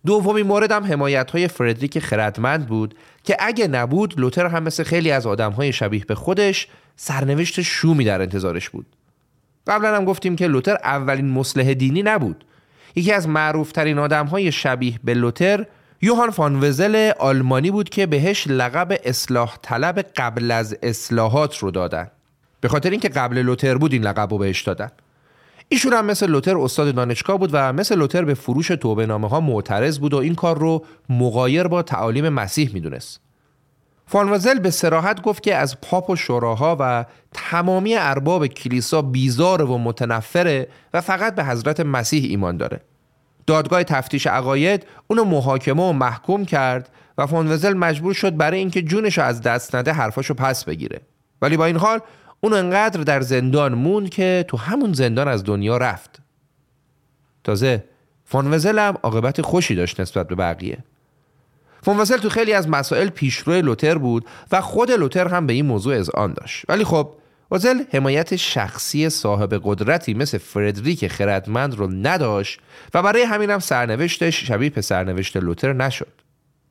[0.06, 2.94] دومی مورد هم حمایت های فردریک خردمند بود
[3.24, 8.04] که اگه نبود لوتر هم مثل خیلی از آدم های شبیه به خودش سرنوشت شومی
[8.04, 8.86] در انتظارش بود.
[9.68, 12.44] قبلا هم گفتیم که لوتر اولین مسلح دینی نبود.
[12.96, 15.66] یکی از معروفترین آدم های شبیه به لوتر
[16.02, 22.10] یوهان فان وزل آلمانی بود که بهش لقب اصلاح طلب قبل از اصلاحات رو دادن.
[22.60, 24.90] به خاطر اینکه قبل لوتر بود این لقب رو بهش دادن.
[25.68, 29.40] ایشون هم مثل لوتر استاد دانشگاه بود و مثل لوتر به فروش توبه نامه ها
[29.40, 33.20] معترض بود و این کار رو مقایر با تعالیم مسیح می‌دونست.
[34.08, 39.78] فانوزل به سراحت گفت که از پاپ و شوراها و تمامی ارباب کلیسا بیزار و
[39.78, 42.80] متنفره و فقط به حضرت مسیح ایمان داره.
[43.46, 49.18] دادگاه تفتیش عقاید اونو محاکمه و محکوم کرد و فانوزل مجبور شد برای اینکه جونش
[49.18, 51.00] از دست نده حرفاشو پس بگیره.
[51.42, 52.00] ولی با این حال
[52.40, 56.20] اون انقدر در زندان موند که تو همون زندان از دنیا رفت.
[57.44, 57.84] تازه
[58.24, 60.78] فانوزل هم عاقبت خوشی داشت نسبت به بقیه.
[61.82, 65.94] فونواسل تو خیلی از مسائل پیشرو لوتر بود و خود لوتر هم به این موضوع
[65.94, 66.64] از آن داشت.
[66.68, 67.14] ولی خب
[67.50, 72.60] وازل حمایت شخصی صاحب قدرتی مثل فردریک خردمند رو نداشت
[72.94, 76.12] و برای همین هم سرنوشتش شبیه به سرنوشت لوتر نشد.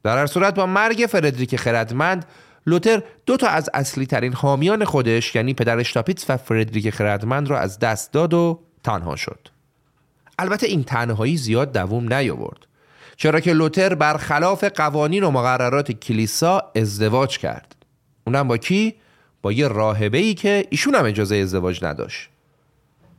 [0.03, 2.25] در هر صورت با مرگ فردریک خردمند
[2.67, 7.59] لوتر دو تا از اصلی ترین حامیان خودش یعنی پدر اشتاپیتس و فردریک خردمند را
[7.59, 9.47] از دست داد و تنها شد.
[10.39, 12.67] البته این تنهایی زیاد دوام نیاورد.
[13.17, 17.75] چرا که لوتر برخلاف قوانین و مقررات کلیسا ازدواج کرد.
[18.27, 18.95] اونم با کی؟
[19.41, 22.29] با یه راهبه ای که ایشون هم اجازه ازدواج نداشت.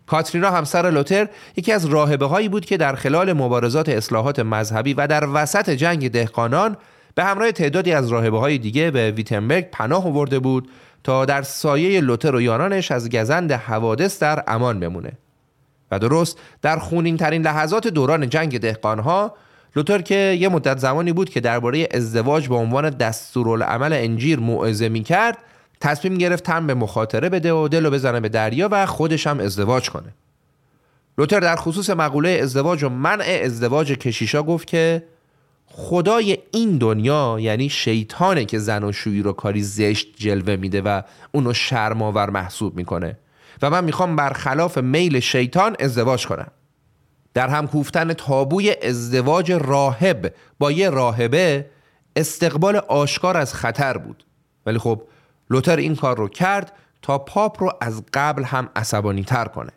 [0.07, 5.07] کاترینا همسر لوتر یکی از راهبه هایی بود که در خلال مبارزات اصلاحات مذهبی و
[5.07, 6.77] در وسط جنگ دهقانان
[7.15, 10.69] به همراه تعدادی از راهبه های دیگه به ویتنبرگ پناه آورده بود
[11.05, 15.13] تا در سایه لوتر و یارانش از گزند حوادث در امان بمونه.
[15.91, 19.35] و درست در خونین ترین لحظات دوران جنگ دهقانها
[19.77, 25.03] لوتر که یه مدت زمانی بود که درباره ازدواج به عنوان دستورالعمل انجیر موعظه می
[25.03, 25.39] کرد
[25.81, 29.91] تصمیم گرفت تن به مخاطره بده و دلو بزنه به دریا و خودش هم ازدواج
[29.91, 30.15] کنه.
[31.19, 35.03] لوتر در خصوص مقوله ازدواج و منع ازدواج کشیشا گفت که
[35.67, 41.03] خدای این دنیا یعنی شیطانه که زن و شویی رو کاری زشت جلوه میده و
[41.33, 43.19] اونو شرماور محسوب می‌کنه.
[43.63, 46.51] و من می‌خوام برخلاف میل شیطان ازدواج کنم.
[47.39, 51.67] در هم کوفتن تابوی ازدواج راهب با یه راهبه
[52.17, 54.25] استقبال آشکار از خطر بود.
[54.67, 55.03] ولی خب
[55.51, 56.73] لوتر این کار رو کرد
[57.03, 59.71] تا پاپ رو از قبل هم عصبانی تر کنه.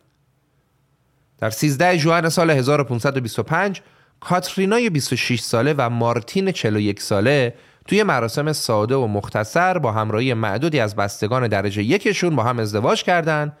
[1.38, 3.82] در 13 جوان سال 1525
[4.20, 7.54] کاترینای 26 ساله و مارتین 41 ساله
[7.86, 13.02] توی مراسم ساده و مختصر با همراهی معدودی از بستگان درجه یکشون با هم ازدواج
[13.02, 13.56] کردند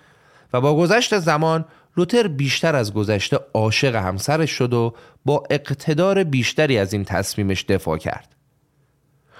[0.52, 1.64] و با گذشت زمان
[1.96, 7.98] لوتر بیشتر از گذشته عاشق همسرش شد و با اقتدار بیشتری از این تصمیمش دفاع
[7.98, 8.34] کرد.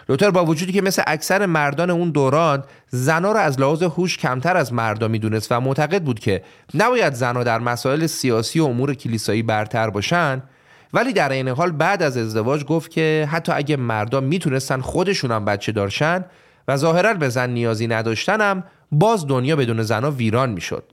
[0.09, 4.57] لوتر با وجودی که مثل اکثر مردان اون دوران زنا را از لحاظ هوش کمتر
[4.57, 6.43] از مردا می‌دونست و معتقد بود که
[6.75, 10.43] نباید زنا در مسائل سیاسی و امور کلیسایی برتر باشن
[10.93, 15.45] ولی در این حال بعد از ازدواج گفت که حتی اگه مردا می‌تونستن خودشون هم
[15.45, 16.25] بچه دارشن
[16.69, 20.93] و ظاهرا به زن نیازی نداشتنم باز دنیا بدون زنها ویران می‌شد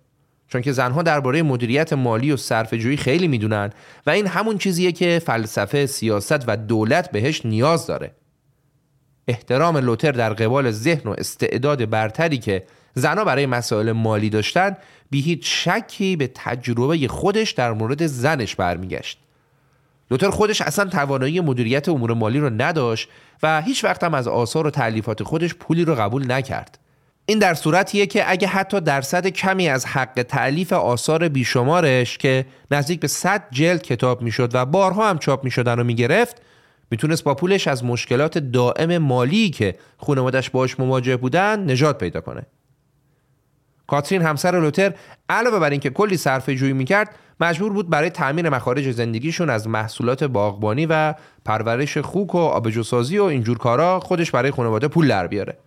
[0.50, 3.70] چون که زنها درباره مدیریت مالی و صرفه‌جویی خیلی می‌دونن
[4.06, 8.12] و این همون چیزیه که فلسفه سیاست و دولت بهش نیاز داره.
[9.28, 14.78] احترام لوتر در قبال ذهن و استعداد برتری که زنها برای مسائل مالی داشتن
[15.10, 19.20] بی هیچ شکی به تجربه خودش در مورد زنش برمیگشت.
[20.12, 23.10] لوتر خودش اصلا توانایی مدیریت امور مالی رو نداشت
[23.44, 26.80] و هیچ وقت هم از آثار و تعلیفات خودش پولی رو قبول نکرد.
[27.30, 33.00] این در صورتیه که اگه حتی درصد کمی از حق تعلیف آثار بیشمارش که نزدیک
[33.00, 36.42] به 100 جلد کتاب می‌شد و بارها هم چاپ می‌شدن رو می‌گرفت
[36.92, 42.46] می‌تونست با پولش از مشکلات دائم مالی که خانوادش باش مواجه بودن نجات پیدا کنه.
[43.88, 44.94] کاترین همسر لوتر
[45.30, 50.24] علاوه بر اینکه کلی صرفه جویی می‌کرد مجبور بود برای تامین مخارج زندگیشون از محصولات
[50.24, 51.14] باغبانی و
[51.46, 55.58] پرورش خوک و آبجوسازی و اینجور کارا خودش برای خانواده پول در بیاره.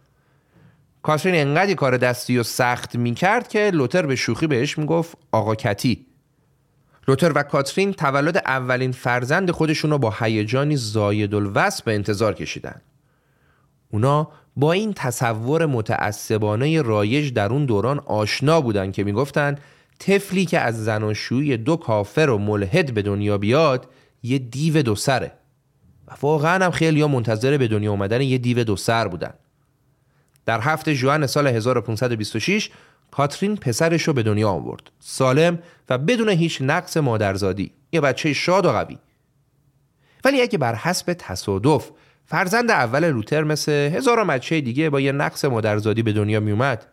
[1.03, 6.07] کاترین انقدر کار دستی و سخت می‌کرد که لوتر به شوخی بهش می‌گفت آقا کتی.
[7.09, 12.81] لوتر و کاترین تولد اولین فرزند خودشون رو با هیجانی زاید الوصف به انتظار کشیدن.
[13.91, 19.59] اونا با این تصور متعصبانه رایج در اون دوران آشنا بودن که می‌گفتن
[19.99, 23.89] طفلی که از زناشویی دو کافر و ملحد به دنیا بیاد
[24.23, 25.33] یه دیو دو سره.
[26.09, 29.35] و واقعا هم خیلی منتظر به دنیا اومدن یه دیو دو سر بودن.
[30.47, 32.71] در هفته جوان سال 1526
[33.11, 34.91] کاترین پسرش رو به دنیا آورد.
[35.01, 37.73] سالم و بدون هیچ نقص مادرزادی.
[37.93, 38.99] یه بچه شاد و قوی.
[40.25, 41.91] ولی اگه بر حسب تصادف
[42.27, 46.87] فرزند اول لوتر مثل هزاران بچه دیگه با یه نقص مادرزادی به دنیا میومد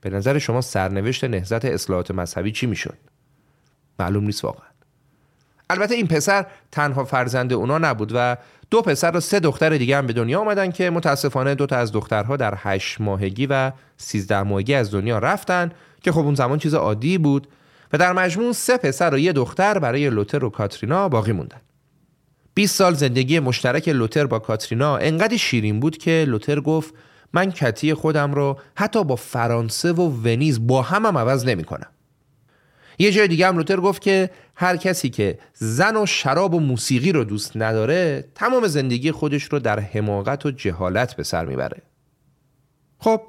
[0.00, 2.98] به نظر شما سرنوشت نهزت اصلاحات مذهبی چی می‌شد؟
[3.98, 4.68] معلوم نیست واقعا.
[5.70, 8.36] البته این پسر تنها فرزند اونا نبود و
[8.70, 11.92] دو پسر و سه دختر دیگه هم به دنیا آمدن که متاسفانه دو تا از
[11.92, 15.70] دخترها در هشت ماهگی و سیزده ماهگی از دنیا رفتن
[16.02, 17.48] که خب اون زمان چیز عادی بود
[17.92, 21.60] و در مجموع سه پسر و یه دختر برای لوتر و کاترینا باقی موندن
[22.54, 26.94] 20 سال زندگی مشترک لوتر با کاترینا انقدر شیرین بود که لوتر گفت
[27.32, 31.86] من کتی خودم رو حتی با فرانسه و ونیز با هم, هم عوض نمی کنم.
[32.98, 37.12] یه جای دیگه هم لوتر گفت که هر کسی که زن و شراب و موسیقی
[37.12, 41.82] رو دوست نداره تمام زندگی خودش رو در حماقت و جهالت به سر می‌بره.
[42.98, 43.20] خب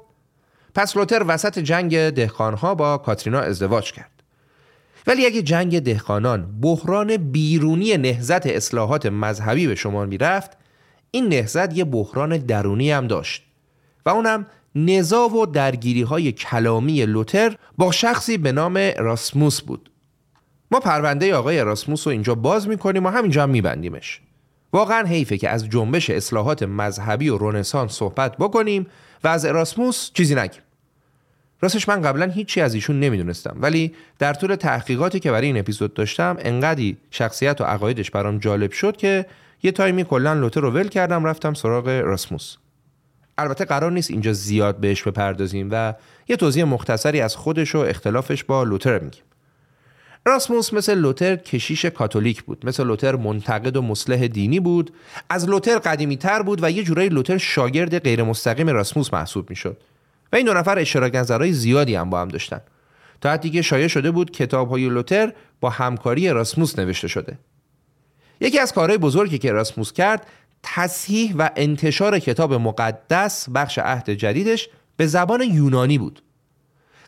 [0.74, 4.22] پس لوتر وسط جنگ دهقانها با کاترینا ازدواج کرد.
[5.06, 10.50] ولی اگه جنگ دهقانان بحران بیرونی نهزت اصلاحات مذهبی به شما می‌رفت
[11.10, 13.42] این نهزت یه بحران درونی هم داشت
[14.06, 19.90] و اونم نزا و درگیری های کلامی لوتر با شخصی به نام راسموس بود.
[20.70, 24.20] ما پرونده آقای راسموس رو اینجا باز می‌کنیم و همینجا هم میبندیمش.
[24.72, 28.86] واقعا حیفه که از جنبش اصلاحات مذهبی و رونسانس صحبت بکنیم
[29.24, 30.62] و از اراسموس چیزی نگیم.
[31.60, 35.94] راستش من قبلا هیچی از ایشون نمی‌دونستم ولی در طول تحقیقاتی که برای این اپیزود
[35.94, 39.26] داشتم انقدی شخصیت و عقایدش برام جالب شد که
[39.62, 42.56] یه تایمی کلا لوتر رو ول کردم رفتم سراغ راسموس.
[43.40, 45.94] البته قرار نیست اینجا زیاد بهش بپردازیم و
[46.28, 49.22] یه توضیح مختصری از خودش و اختلافش با لوتر میگیم.
[50.26, 54.92] راسموس مثل لوتر کشیش کاتولیک بود مثل لوتر منتقد و مسلح دینی بود
[55.30, 59.76] از لوتر قدیمی تر بود و یه جورایی لوتر شاگرد غیر مستقیم راسموس محسوب می‌شد.
[60.32, 62.60] و این دو نفر اشتراک نظرهای زیادی هم با هم داشتن.
[63.20, 67.38] تا حدی که شایع شده بود کتاب های لوتر با همکاری راسموس نوشته شده.
[68.40, 70.26] یکی از کارهای بزرگی که راسموس کرد
[70.62, 76.22] تصحیح و انتشار کتاب مقدس بخش عهد جدیدش به زبان یونانی بود.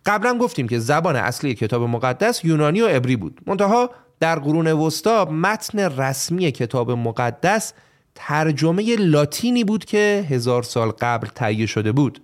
[0.06, 3.40] قبلا گفتیم که زبان اصلی کتاب مقدس یونانی و عبری بود.
[3.46, 3.90] منتها
[4.20, 7.72] در قرون وسطا متن رسمی کتاب مقدس
[8.14, 12.22] ترجمه لاتینی بود که هزار سال قبل تهیه شده بود.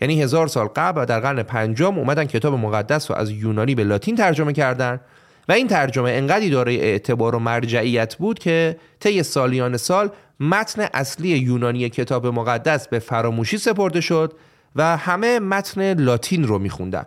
[0.00, 3.84] یعنی هزار سال قبل و در قرن پنجم اومدن کتاب مقدس رو از یونانی به
[3.84, 5.00] لاتین ترجمه کردن
[5.48, 10.10] و این ترجمه انقدی داره اعتبار و مرجعیت بود که طی سالیان سال
[10.42, 14.32] متن اصلی یونانی کتاب مقدس به فراموشی سپرده شد
[14.76, 17.06] و همه متن لاتین رو میخوندن.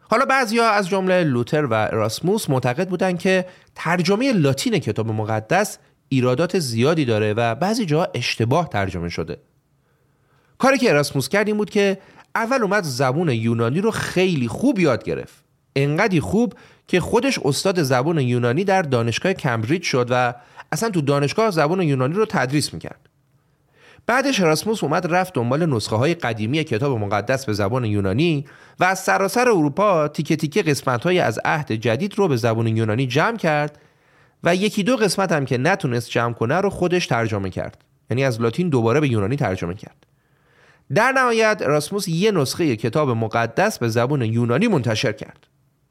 [0.00, 5.78] حالا بعضیا از جمله لوتر و اراسموس معتقد بودن که ترجمه لاتین کتاب مقدس
[6.08, 9.36] ایرادات زیادی داره و بعضی جاها اشتباه ترجمه شده.
[10.58, 11.98] کاری که اراسموس کرد این بود که
[12.34, 15.44] اول اومد زبون یونانی رو خیلی خوب یاد گرفت.
[15.76, 16.54] انقدی خوب
[16.86, 20.34] که خودش استاد زبون یونانی در دانشگاه کمبریج شد و
[20.72, 23.08] اصلا تو دانشگاه زبون یونانی رو تدریس می‌کرد.
[24.06, 28.44] بعدش اراسموس اومد رفت دنبال نسخه های قدیمی کتاب مقدس به زبان یونانی
[28.80, 33.06] و از سراسر اروپا تیکه تیکه قسمت های از عهد جدید رو به زبان یونانی
[33.06, 33.78] جمع کرد
[34.44, 37.84] و یکی دو قسمت هم که نتونست جمع کنه رو خودش ترجمه کرد.
[38.10, 40.06] یعنی از لاتین دوباره به یونانی ترجمه کرد.
[40.94, 45.46] در نهایت راسموس یه نسخه کتاب مقدس به زبان یونانی منتشر کرد.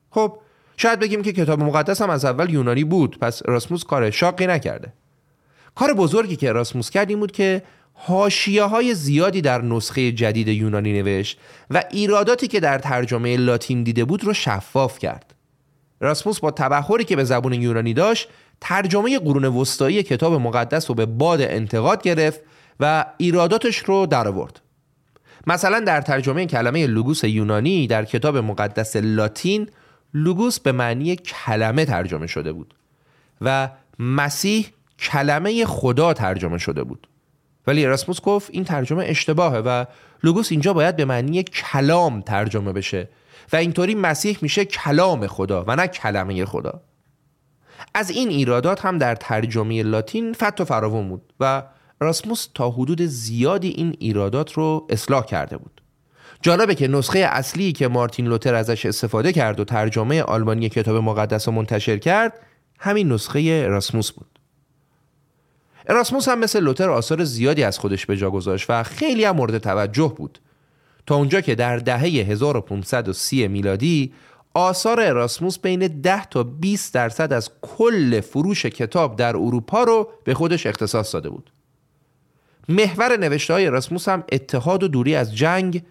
[0.10, 0.40] خب
[0.78, 4.94] شاید بگیم که کتاب مقدس هم از اول یونانی بود پس راسموس کار شاقی نکرده
[5.76, 7.62] کار بزرگی که راسموس کرد این بود که
[7.96, 14.06] هاشیه های زیادی در نسخه جدید یونانی نوشت و ایراداتی که در ترجمه لاتین دیده
[14.06, 15.34] بود رو شفاف کرد
[16.00, 18.30] راسموس با تبخوری که به زبون یونانی داشت
[18.62, 22.40] ترجمه قرون وسطایی کتاب مقدس رو به باد انتقاد گرفت
[22.80, 24.62] و ایراداتش رو درآورد.
[25.48, 29.70] مثلا در ترجمه کلمه لوگوس یونانی در کتاب مقدس لاتین
[30.14, 32.74] لوگوس به معنی کلمه ترجمه شده بود
[33.42, 34.68] و مسیح
[35.00, 37.08] کلمه خدا ترجمه شده بود.
[37.68, 39.86] ولی اراسموس گفت این ترجمه اشتباهه و
[40.24, 43.10] لوگوس اینجا باید به معنی کلام ترجمه بشه
[43.54, 46.82] و اینطوری مسیح میشه کلام خدا و نه کلمه خدا.
[47.94, 51.64] از این ایرادات هم در ترجمه لاتین فت و فراوون بود و
[52.00, 55.77] راسموس تا حدود زیادی این ایرادات رو اصلاح کرده بود.
[56.42, 61.48] جالبه که نسخه اصلی که مارتین لوتر ازش استفاده کرد و ترجمه آلمانی کتاب مقدس
[61.48, 62.34] رو منتشر کرد
[62.80, 64.40] همین نسخه راسموس بود.
[65.90, 69.58] اراسموس هم مثل لوتر آثار زیادی از خودش به جا گذاشت و خیلی هم مورد
[69.58, 70.40] توجه بود.
[71.06, 74.14] تا اونجا که در دهه 1530 میلادی
[74.54, 80.34] آثار اراسموس بین 10 تا 20 درصد از کل فروش کتاب در اروپا رو به
[80.34, 81.52] خودش اختصاص داده بود.
[82.70, 85.84] محور نوشته های اراسموس هم اتحاد و دوری از جنگ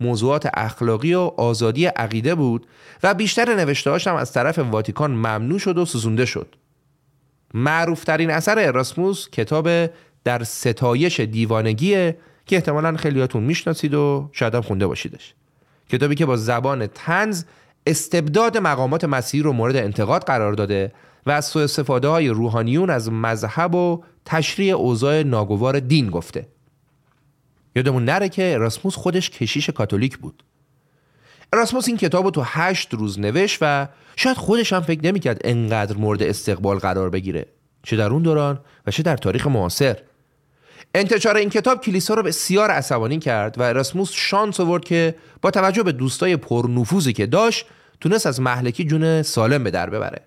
[0.00, 2.66] موضوعات اخلاقی و آزادی عقیده بود
[3.02, 6.54] و بیشتر نوشته هم از طرف واتیکان ممنوع شد و سوزونده شد.
[7.54, 9.68] معروفترین اثر اراسموس کتاب
[10.24, 15.34] در ستایش دیوانگیه که احتمالا خیلیاتون می‌شناسید و شاید هم خونده باشیدش.
[15.88, 17.44] کتابی که با زبان تنز
[17.86, 20.92] استبداد مقامات مسیحی رو مورد انتقاد قرار داده
[21.26, 26.48] و از سوء استفاده های روحانیون از مذهب و تشریع اوضاع ناگوار دین گفته.
[27.76, 30.42] یادمون نره که اراسموس خودش کشیش کاتولیک بود.
[31.52, 35.96] اراسموس این کتاب رو تو هشت روز نوشت و شاید خودش هم فکر نمی‌کرد انقدر
[35.96, 37.46] مورد استقبال قرار بگیره.
[37.82, 39.96] چه در اون دوران و چه در تاریخ معاصر.
[40.94, 45.82] انتشار این کتاب کلیسا رو بسیار عصبانی کرد و اراسموس شانس آورد که با توجه
[45.82, 47.66] به دوستای پرنفوذی که داشت
[48.00, 50.22] تونست از محلکی جون سالم به در ببره.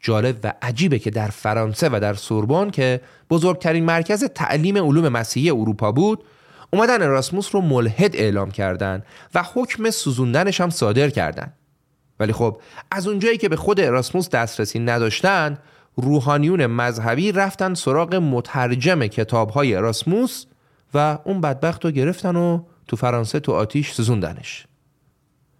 [0.00, 5.50] جالب و عجیبه که در فرانسه و در سوربن که بزرگترین مرکز تعلیم علوم مسیحی
[5.50, 6.24] اروپا بود
[6.70, 9.02] اومدن اراسموس رو ملحد اعلام کردن
[9.34, 11.52] و حکم سوزوندنش هم صادر کردن.
[12.20, 15.58] ولی خب از اونجایی که به خود اراسموس دسترسی نداشتن
[15.96, 20.44] روحانیون مذهبی رفتن سراغ مترجم کتاب های اراسموس
[20.94, 24.66] و اون بدبخت رو گرفتن و تو فرانسه تو آتیش سوزوندنش.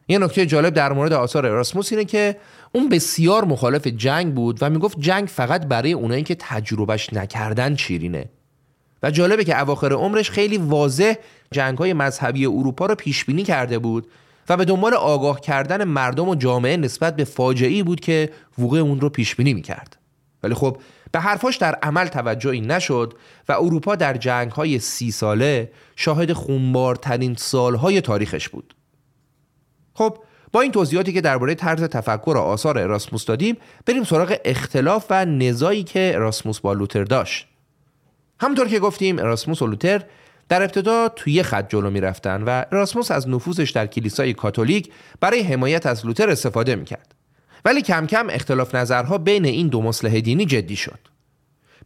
[0.09, 2.37] یه نکته جالب در مورد آثار اراسموس اینه که
[2.73, 8.31] اون بسیار مخالف جنگ بود و می‌گفت جنگ فقط برای اونایی که تجربهش نکردن شیرینه.
[9.03, 11.15] و جالبه که اواخر عمرش خیلی واضح
[11.53, 14.07] جنگ های مذهبی اروپا رو پیش بینی کرده بود
[14.49, 19.01] و به دنبال آگاه کردن مردم و جامعه نسبت به فاجعه‌ای بود که وقوع اون
[19.01, 19.97] رو پیش بینی می‌کرد.
[20.43, 20.77] ولی خب
[21.13, 23.15] به حرفاش در عمل توجهی نشد
[23.49, 28.75] و اروپا در جنگ های سی ساله شاهد خونبارترین سالهای تاریخش بود.
[29.99, 30.19] خب
[30.53, 35.25] با این توضیحاتی که درباره طرز تفکر و آثار اراسموس دادیم بریم سراغ اختلاف و
[35.25, 37.47] نزایی که اراسموس با لوتر داشت.
[38.41, 40.03] همونطور که گفتیم اراسموس و لوتر
[40.49, 45.43] در ابتدا توی یه خط جلو می‌رفتن و اراسموس از نفوذش در کلیسای کاتولیک برای
[45.43, 47.15] حمایت از لوتر استفاده می‌کرد.
[47.65, 50.99] ولی کم کم اختلاف نظرها بین این دو مصلح دینی جدی شد.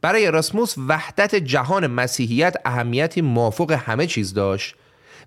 [0.02, 4.74] برای اراسموس وحدت جهان مسیحیت اهمیتی مافوق همه چیز داشت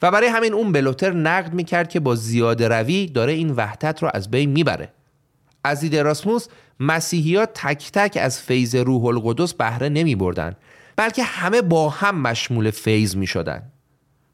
[0.01, 4.03] و برای همین اون به لوتر نقد می‌کرد که با زیاده روی داره این وحدت
[4.03, 4.89] رو از بین می‌بره
[5.63, 6.47] از دید اراسموس
[6.79, 10.55] مسیحیات تک تک از فیض روح القدس بهره نمی بردن
[10.95, 13.63] بلکه همه با هم مشمول فیض می شدن.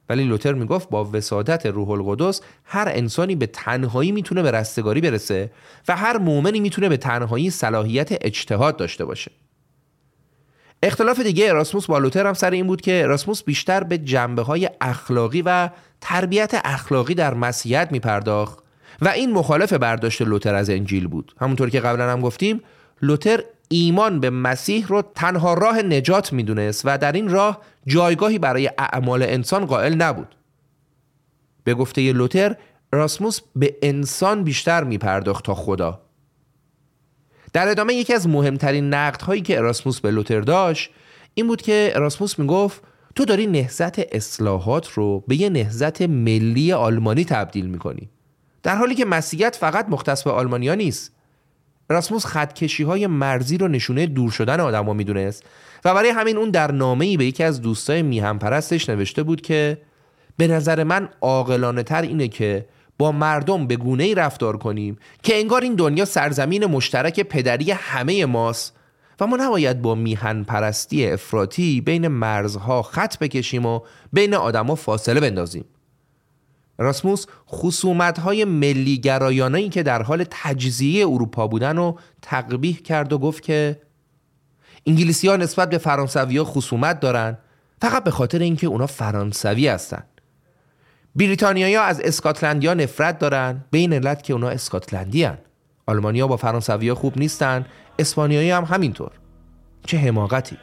[0.10, 5.52] ولی لوتر می‌گفت با وسادت روح القدس هر انسانی به تنهایی می‌تونه به رستگاری برسه
[5.88, 9.32] و هر مؤمنی می‌تونه به تنهایی صلاحیت اجتهاد داشته باشه
[10.84, 14.70] اختلاف دیگه اراسموس با لوتر هم سر این بود که اراسموس بیشتر به جنبه های
[14.82, 15.70] اخلاقی و
[16.02, 18.60] تربیت اخلاقی در مسیحیت میپرداخت
[19.02, 21.34] و این مخالف برداشت لوتر از انجیل بود.
[21.42, 22.62] همونطور که قبلا هم گفتیم
[23.02, 28.72] لوتر ایمان به مسیح رو تنها راه نجات می‌دونست و در این راه جایگاهی برای
[28.78, 30.36] اعمال انسان قائل نبود.
[31.64, 32.56] به گفته لوتر
[32.92, 36.02] راسموس به انسان بیشتر میپرداخت تا خدا.
[37.54, 40.90] در ادامه یکی از مهمترین نقدهایی که اراسموس به لوتر داشت
[41.34, 42.82] این بود که اراسموس می‌گفت
[43.16, 48.10] تو داری نهزت اصلاحات رو به یه نهزت ملی آلمانی تبدیل می‌کنی.
[48.64, 51.16] در حالی که مسیحیت فقط مختص به آلمانیا نیست.
[51.90, 55.44] اراسموس خطکشی های مرزی رو نشونه دور شدن آدما می‌دونست
[55.86, 59.42] و برای همین اون در نامه ای به یکی از دوستای میهم پرستش نوشته بود
[59.42, 59.78] که
[60.38, 62.66] به نظر من عاقلانه تر اینه که
[62.98, 68.26] با مردم به گونه ای رفتار کنیم که انگار این دنیا سرزمین مشترک پدری همه
[68.26, 68.76] ماست
[69.20, 73.80] و ما نباید با میهن پرستی افراطی بین مرزها خط بکشیم و
[74.14, 75.66] بین آدما فاصله بندازیم.
[76.78, 83.18] راسموس خصومت های ملی گرایانه که در حال تجزیه اروپا بودن رو تقبیح کرد و
[83.18, 83.82] گفت که
[84.86, 87.38] انگلیسی ها نسبت به فرانسوی ها خصومت دارن
[87.82, 90.04] فقط به خاطر اینکه اونا فرانسوی هستن.
[91.16, 93.64] بریتانیایی از اسکاتلندیا نفرت دارن.
[93.72, 95.38] به این علت که اونا اسکاتلندی هن.
[95.86, 97.66] آلمانیا با فرانسوی ها خوب نیستن.
[98.00, 99.12] اسپانیایی هم همینطور.
[99.86, 100.58] چه حماقتی.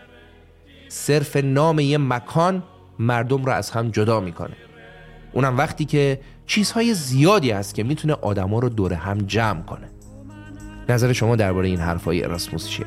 [0.88, 2.62] صرف نام یه مکان
[2.98, 4.56] مردم را از هم جدا می‌کنه.
[5.32, 9.88] اونم وقتی که چیزهای زیادی هست که می‌تونه آدما رو دور هم جمع کنه.
[10.88, 12.86] نظر شما درباره این حرفای اراسموس چیه؟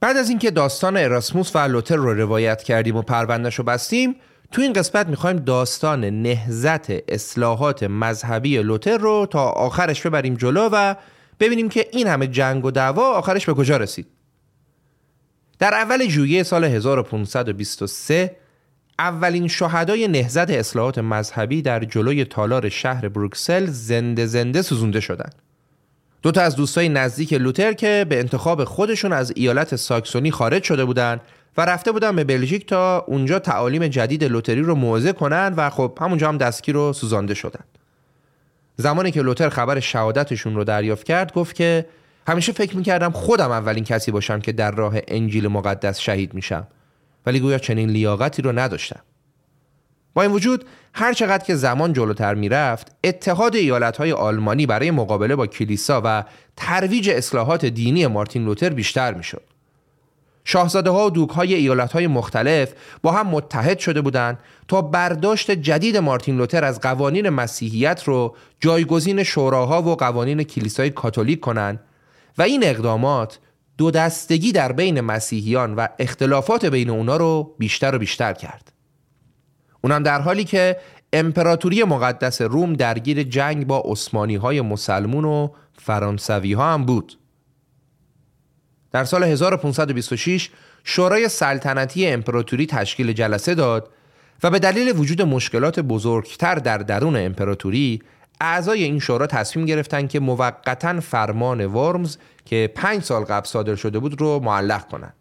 [0.00, 4.16] بعد از اینکه داستان اراسموس و لوتر رو روایت کردیم و پروندهش رو بستیم
[4.52, 10.94] تو این قسمت می‌خوایم داستان نهزت اصلاحات مذهبی لوتر رو تا آخرش ببریم جلو و
[11.40, 14.06] ببینیم که این همه جنگ و دعوا آخرش به کجا رسید
[15.58, 18.36] در اول ژوئیه سال 1523
[18.98, 25.34] اولین شهدای نهزت اصلاحات مذهبی در جلوی تالار شهر بروکسل زنده زنده سوزونده شدند.
[26.22, 30.84] دو تا از دوستای نزدیک لوتر که به انتخاب خودشون از ایالت ساکسونی خارج شده
[30.84, 31.20] بودن
[31.56, 35.98] و رفته بودن به بلژیک تا اونجا تعالیم جدید لوتری رو موعظه کنن و خب
[36.00, 37.64] همونجا هم دستگیر رو سوزانده شدن.
[38.76, 41.86] زمانی که لوتر خبر شهادتشون رو دریافت کرد گفت که
[42.28, 46.66] همیشه فکر می‌کردم خودم اولین کسی باشم که در راه انجیل مقدس شهید میشم
[47.26, 49.00] ولی گویا چنین لیاقتی رو نداشتم
[50.14, 55.46] با این وجود هر چقدر که زمان جلوتر می‌رفت اتحاد ایالتهای آلمانی برای مقابله با
[55.46, 56.24] کلیسا و
[56.56, 59.42] ترویج اصلاحات دینی مارتین لوتر بیشتر می‌شد
[60.44, 62.72] شاهزاده ها و دوک های ایالت های مختلف
[63.02, 64.38] با هم متحد شده بودند
[64.68, 71.40] تا برداشت جدید مارتین لوتر از قوانین مسیحیت رو جایگزین شوراها و قوانین کلیسای کاتولیک
[71.40, 71.80] کنند
[72.38, 73.38] و این اقدامات
[73.78, 78.72] دو دستگی در بین مسیحیان و اختلافات بین اونا رو بیشتر و بیشتر کرد.
[79.80, 80.76] اونم در حالی که
[81.12, 87.18] امپراتوری مقدس روم درگیر جنگ با عثمانی های مسلمون و فرانسوی ها هم بود.
[88.92, 90.50] در سال 1526
[90.84, 93.90] شورای سلطنتی امپراتوری تشکیل جلسه داد
[94.42, 98.02] و به دلیل وجود مشکلات بزرگتر در درون امپراتوری
[98.40, 103.98] اعضای این شورا تصمیم گرفتند که موقتا فرمان ورمز که پنج سال قبل صادر شده
[103.98, 105.14] بود رو معلق کنند.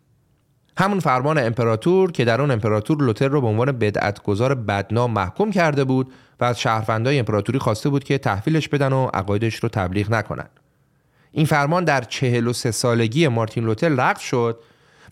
[0.80, 5.84] همون فرمان امپراتور که در اون امپراتور لوتر رو به عنوان بدعتگذار بدنام محکوم کرده
[5.84, 10.50] بود و از شهروندای امپراتوری خواسته بود که تحویلش بدن و عقایدش رو تبلیغ نکنند.
[11.32, 14.60] این فرمان در 43 سالگی مارتین لوتر لغو شد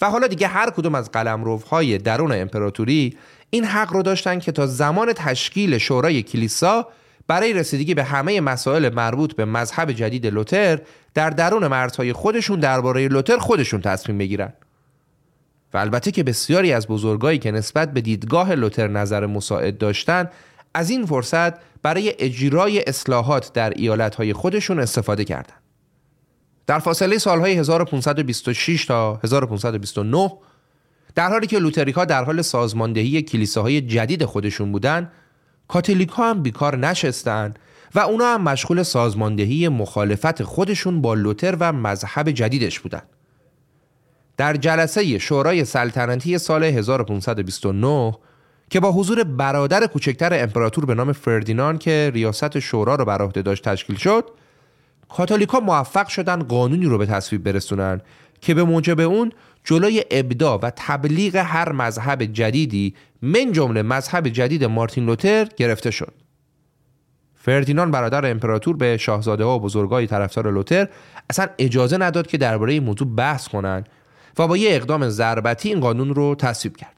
[0.01, 3.17] و حالا دیگه هر کدوم از قلمروهای درون امپراتوری
[3.49, 6.87] این حق رو داشتن که تا زمان تشکیل شورای کلیسا
[7.27, 10.79] برای رسیدگی به همه مسائل مربوط به مذهب جدید لوتر
[11.13, 14.53] در درون مرزهای خودشون درباره لوتر خودشون تصمیم بگیرن
[15.73, 20.29] و البته که بسیاری از بزرگایی که نسبت به دیدگاه لوتر نظر مساعد داشتن
[20.73, 25.61] از این فرصت برای اجرای اصلاحات در ایالتهای خودشون استفاده کردند.
[26.67, 30.31] در فاصله سالهای 1526 تا 1529
[31.15, 35.11] در حالی که لوتریک ها در حال سازماندهی کلیساهای جدید خودشون بودن
[35.67, 37.53] کاتولیک ها هم بیکار نشستن
[37.95, 43.01] و اونا هم مشغول سازماندهی مخالفت خودشون با لوتر و مذهب جدیدش بودن
[44.37, 48.17] در جلسه شورای سلطنتی سال 1529
[48.69, 53.41] که با حضور برادر کوچکتر امپراتور به نام فردینان که ریاست شورا رو بر عهده
[53.41, 54.25] داشت تشکیل شد
[55.09, 58.01] کاتولیکا موفق شدن قانونی رو به تصویب برسونن
[58.41, 59.31] که به موجب اون
[59.63, 66.13] جلوی ابدا و تبلیغ هر مذهب جدیدی من جمله مذهب جدید مارتین لوتر گرفته شد.
[67.35, 70.87] فردینان برادر امپراتور به شاهزاده ها و بزرگای طرفدار لوتر
[71.29, 73.89] اصلا اجازه نداد که درباره این موضوع بحث کنند
[74.39, 76.97] و با یه اقدام ضربتی این قانون رو تصویب کرد.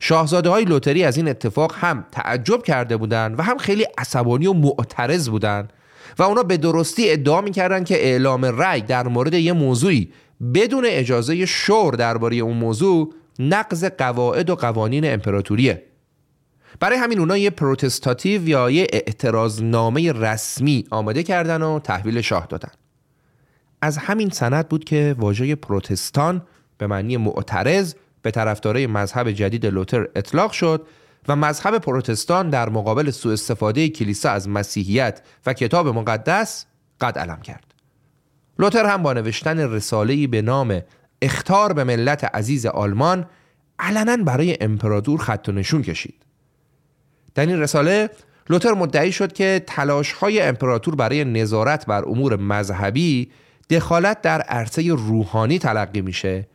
[0.00, 4.52] شاهزاده های لوتری از این اتفاق هم تعجب کرده بودند و هم خیلی عصبانی و
[4.52, 5.72] معترض بودند
[6.18, 10.12] و اونا به درستی ادعا می‌کردن که اعلام رأی در مورد یه موضوعی
[10.54, 15.82] بدون اجازه شور درباره اون موضوع نقض قواعد و قوانین امپراتوریه
[16.80, 22.70] برای همین اونا یه پروتستاتیو یا یه اعتراضنامه رسمی آماده کردن و تحویل شاه دادن
[23.80, 26.42] از همین سند بود که واژه پروتستان
[26.78, 30.86] به معنی معترض به طرفدارای مذهب جدید لوتر اطلاق شد
[31.28, 36.66] و مذهب پروتستان در مقابل سوء استفاده کلیسا از مسیحیت و کتاب مقدس
[37.00, 37.74] قد علم کرد.
[38.58, 40.80] لوتر هم با نوشتن رساله‌ای به نام
[41.22, 43.26] اختار به ملت عزیز آلمان
[43.78, 46.22] علنا برای امپراتور خط و نشون کشید.
[47.34, 48.10] در این رساله
[48.50, 53.30] لوتر مدعی شد که تلاش های امپراتور برای نظارت بر امور مذهبی
[53.70, 56.48] دخالت در عرصه روحانی تلقی میشه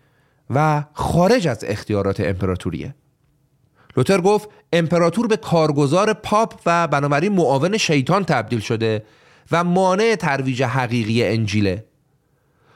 [0.50, 2.96] و خارج از اختیارات امپراتوریه.
[3.98, 9.04] لوتر گفت امپراتور به کارگزار پاپ و بنابراین معاون شیطان تبدیل شده
[9.52, 11.86] و مانع ترویج حقیقی انجیله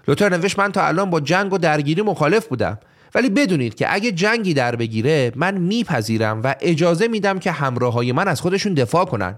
[0.08, 2.80] لوتر نوشت من تا الان با جنگ و درگیری مخالف بودم
[3.16, 8.12] ولی بدونید که اگه جنگی در بگیره من میپذیرم و اجازه میدم که همراه های
[8.12, 9.36] من از خودشون دفاع کنن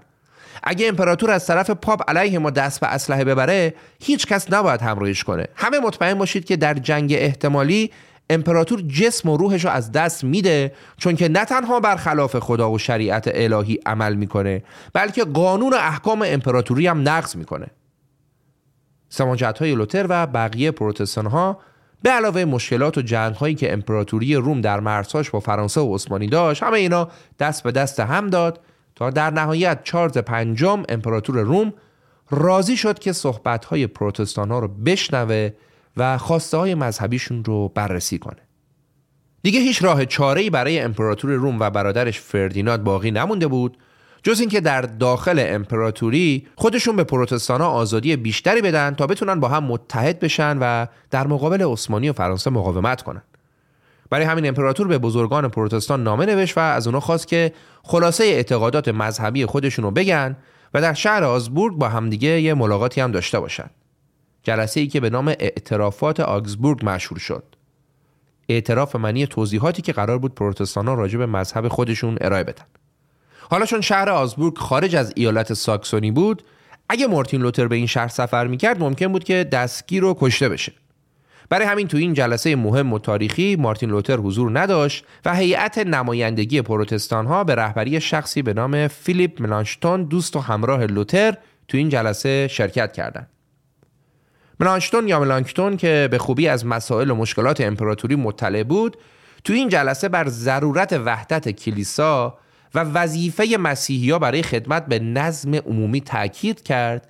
[0.63, 5.23] اگه امپراتور از طرف پاپ علیه ما دست به اسلحه ببره هیچ کس نباید همراهیش
[5.23, 5.47] کنه.
[5.55, 7.91] همه مطمئن باشید که در جنگ احتمالی
[8.29, 12.77] امپراتور جسم و روحش رو از دست میده چون که نه تنها برخلاف خدا و
[12.77, 17.67] شریعت الهی عمل می‌کنه بلکه قانون و احکام امپراتوری هم نقض می‌کنه.
[19.09, 21.59] سماجت های لوتر و بقیه پروتستان ها
[22.03, 26.27] به علاوه مشکلات و جنگ هایی که امپراتوری روم در مرزهاش با فرانسه و عثمانی
[26.27, 28.59] داشت همه اینا دست به دست هم داد.
[28.99, 31.73] تا در نهایت چارلز پنجم امپراتور روم
[32.29, 35.49] راضی شد که صحبت های پروتستان ها رو بشنوه
[35.97, 38.41] و خواسته های مذهبیشون رو بررسی کنه.
[39.43, 43.77] دیگه هیچ راه چاره‌ای برای امپراتور روم و برادرش فردیناند باقی نمونده بود
[44.23, 49.63] جز اینکه در داخل امپراتوری خودشون به پروتستانا آزادی بیشتری بدن تا بتونن با هم
[49.63, 53.21] متحد بشن و در مقابل عثمانی و فرانسه مقاومت کنن.
[54.09, 57.53] برای همین امپراتور به بزرگان پروتستان نامه نوشت و از اونا خواست که
[57.83, 60.37] خلاصه اعتقادات مذهبی خودشون رو بگن
[60.73, 63.71] و در شهر آزبورگ با همدیگه یه ملاقاتی هم داشته باشند.
[64.43, 67.43] جلسه ای که به نام اعترافات آگزبورگ مشهور شد.
[68.49, 72.65] اعتراف منی توضیحاتی که قرار بود پروتستان ها راجع به مذهب خودشون ارائه بدن.
[73.49, 76.43] حالا چون شهر آزبورگ خارج از ایالت ساکسونی بود
[76.89, 80.71] اگه مارتین لوتر به این شهر سفر می‌کرد ممکن بود که دستگیر و کشته بشه
[81.49, 86.61] برای همین تو این جلسه مهم و تاریخی مارتین لوتر حضور نداشت و هیئت نمایندگی
[86.61, 91.37] پروتستان ها به رهبری شخصی به نام فیلیپ ملانشتون دوست و همراه لوتر
[91.67, 93.29] تو این جلسه شرکت کردند.
[94.59, 98.97] ملانشتون یا ملانکتون که به خوبی از مسائل و مشکلات امپراتوری مطلع بود
[99.43, 102.37] تو این جلسه بر ضرورت وحدت کلیسا
[102.75, 107.09] و وظیفه مسیحی ها برای خدمت به نظم عمومی تاکید کرد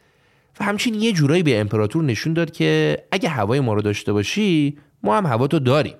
[0.59, 4.77] و همچنین یه جورایی به امپراتور نشون داد که اگه هوای ما رو داشته باشی
[5.03, 5.95] ما هم هوا تو داریم.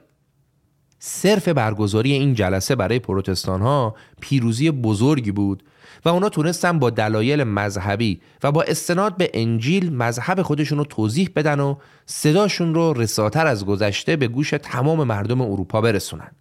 [1.00, 5.64] صرف برگزاری این جلسه برای پروتستان ها پیروزی بزرگی بود
[6.06, 11.30] و اونا تونستن با دلایل مذهبی و با استناد به انجیل مذهب خودشون رو توضیح
[11.36, 16.32] بدن و صداشون رو رساتر از گذشته به گوش تمام مردم اروپا برسونن.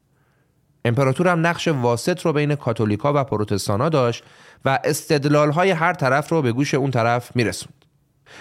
[0.84, 4.24] امپراتور هم نقش واسط رو بین کاتولیکا و پروتستانا داشت
[4.64, 7.77] و استدلال های هر طرف رو به گوش اون طرف میرسوند.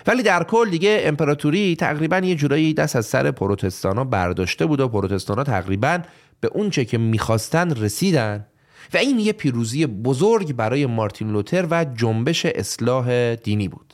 [0.07, 4.87] ولی در کل دیگه امپراتوری تقریبا یه جورایی دست از سر پروتستانا برداشته بود و
[4.87, 5.99] پروتستانا تقریبا
[6.39, 8.45] به اونچه که می‌خواستن رسیدن.
[8.93, 13.93] و این یه پیروزی بزرگ برای مارتین لوتر و جنبش اصلاح دینی بود.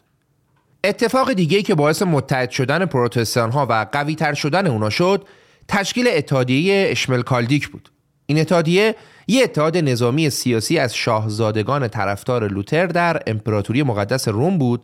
[0.84, 5.26] اتفاق دیگه که باعث متحد شدن پروتستان ها و قوی تر شدن اونا شد
[5.68, 7.90] تشکیل اتحادیه اشمل کالدیک بود.
[8.26, 8.96] این اتحادیه
[9.28, 14.84] یه اتحاد نظامی سیاسی از شاهزادگان طرفدار لوتر در امپراتوری مقدس روم بود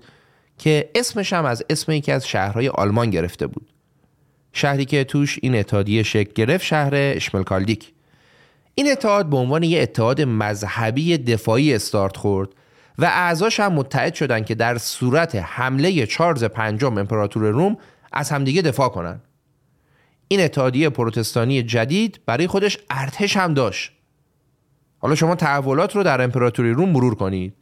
[0.60, 3.68] که اسمش هم از اسم یکی از شهرهای آلمان گرفته بود.
[4.54, 7.94] شهری که توش این اتحادیه شکل گرفت شهر اشملکالدیک.
[8.76, 12.50] این اتحاد به عنوان یه اتحاد مذهبی دفاعی استارت خورد
[12.98, 17.78] و اعضاش هم متحد شدند که در صورت حمله چارلز پنجم امپراتور روم
[18.12, 19.22] از همدیگه دفاع کنند
[20.28, 23.92] این اتحادیه پروتستانی جدید برای خودش ارتش هم داشت.
[25.00, 27.54] حالا شما تحولات رو در امپراتوری روم مرور کنید.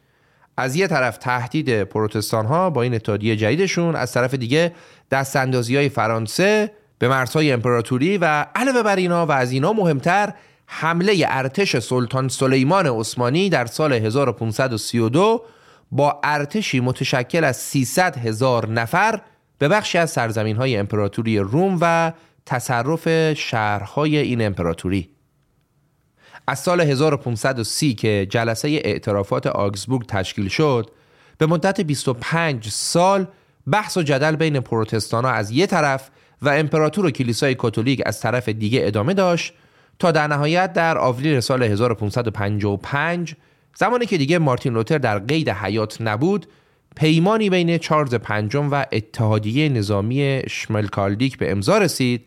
[0.58, 4.72] از یه طرف تهدید پروتستان ها با این اتحادیه جدیدشون از طرف دیگه
[5.12, 10.34] دست اندازی های فرانسه به مرزهای امپراتوری و علاوه بر اینا و از اینا مهمتر
[10.66, 15.44] حمله ارتش سلطان سلیمان عثمانی در سال 1532
[15.92, 19.22] با ارتشی متشکل از 300 هزار نفر
[19.58, 22.14] به بخشی از سرزمین های امپراتوری روم و
[22.46, 25.17] تصرف شهرهای این امپراتوری.
[26.48, 30.90] از سال 1530 که جلسه اعترافات آگزبورگ تشکیل شد
[31.38, 33.28] به مدت 25 سال
[33.72, 36.10] بحث و جدل بین پروتستان از یه طرف
[36.42, 39.54] و امپراتور و کلیسای کاتولیک از طرف دیگه ادامه داشت
[40.00, 43.36] تا در نهایت در آوریل سال 1555
[43.76, 46.48] زمانی که دیگه مارتین لوتر در قید حیات نبود
[46.96, 52.26] پیمانی بین چارلز پنجم و اتحادیه نظامی شملکالدیک به امضا رسید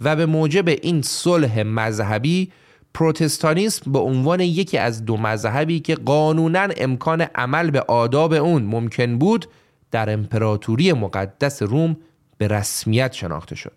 [0.00, 2.52] و به موجب این صلح مذهبی
[2.94, 9.18] پروتستانیسم به عنوان یکی از دو مذهبی که قانونا امکان عمل به آداب اون ممکن
[9.18, 9.46] بود
[9.90, 11.96] در امپراتوری مقدس روم
[12.38, 13.72] به رسمیت شناخته شد.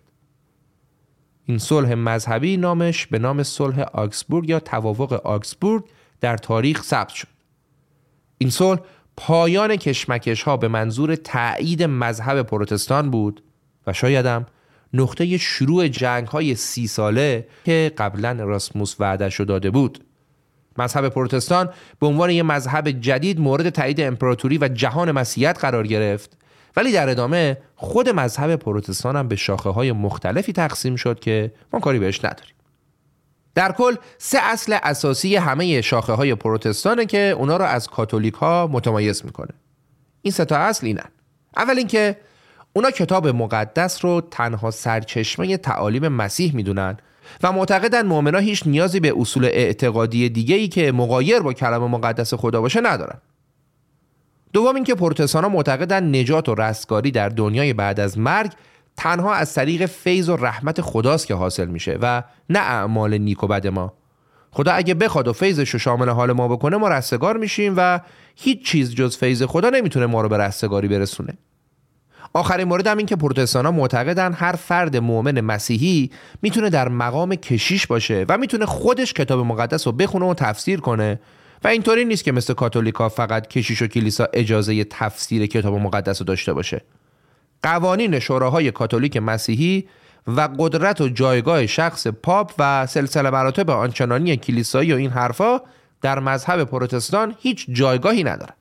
[1.45, 5.83] این صلح مذهبی نامش به نام صلح آکسبورگ یا توافق آکسبورگ
[6.21, 7.27] در تاریخ ثبت شد.
[8.37, 8.79] این صلح
[9.17, 13.43] پایان کشمکش ها به منظور تایید مذهب پروتستان بود
[13.87, 14.45] و شایدم
[14.93, 20.03] نقطه شروع جنگ های سی ساله که قبلا راسموس وعدش داده بود.
[20.77, 21.69] مذهب پروتستان
[21.99, 26.37] به عنوان یک مذهب جدید مورد تایید امپراتوری و جهان مسیحیت قرار گرفت
[26.77, 31.79] ولی در ادامه خود مذهب پروتستان هم به شاخه های مختلفی تقسیم شد که ما
[31.79, 32.55] کاری بهش نداریم.
[33.55, 38.69] در کل سه اصل اساسی همه شاخه های پروتستانه که اونا رو از کاتولیک ها
[38.71, 39.51] متمایز می‌کنه.
[40.21, 41.09] این سه تا اصل اینن.
[41.57, 42.17] اول اینکه
[42.77, 46.97] اونا کتاب مقدس رو تنها سرچشمه تعالیم مسیح می‌دونن
[47.43, 52.33] و معتقدن مؤمنا هیچ نیازی به اصول اعتقادی دیگه ای که مقایر با کلام مقدس
[52.33, 53.21] خدا باشه ندارن.
[54.53, 58.51] دوم اینکه پروتستانا معتقدن نجات و رستگاری در دنیای بعد از مرگ
[58.97, 63.47] تنها از طریق فیض و رحمت خداست که حاصل میشه و نه اعمال نیک و
[63.47, 63.93] بد ما.
[64.51, 67.99] خدا اگه بخواد و فیضش رو شامل حال ما بکنه ما رستگار میشیم و
[68.35, 71.37] هیچ چیز جز فیض خدا نمی‌تونه ما رو به رستگاری برسونه.
[72.35, 77.35] آخرین مورد هم این که پروتستان ها معتقدن هر فرد مؤمن مسیحی می‌تونه در مقام
[77.35, 81.19] کشیش باشه و می‌تونه خودش کتاب مقدس رو بخونه و تفسیر کنه.
[81.63, 86.25] و اینطوری نیست که مثل کاتولیکا فقط کشیش و کلیسا اجازه تفسیر کتاب مقدس رو
[86.25, 86.81] داشته باشه.
[87.63, 89.87] قوانین شوراهای کاتولیک مسیحی
[90.27, 95.61] و قدرت و جایگاه شخص پاپ و سلسله مراتب آنچنانی کلیسایی و این حرفا
[96.01, 98.53] در مذهب پروتستان هیچ جایگاهی ندارن.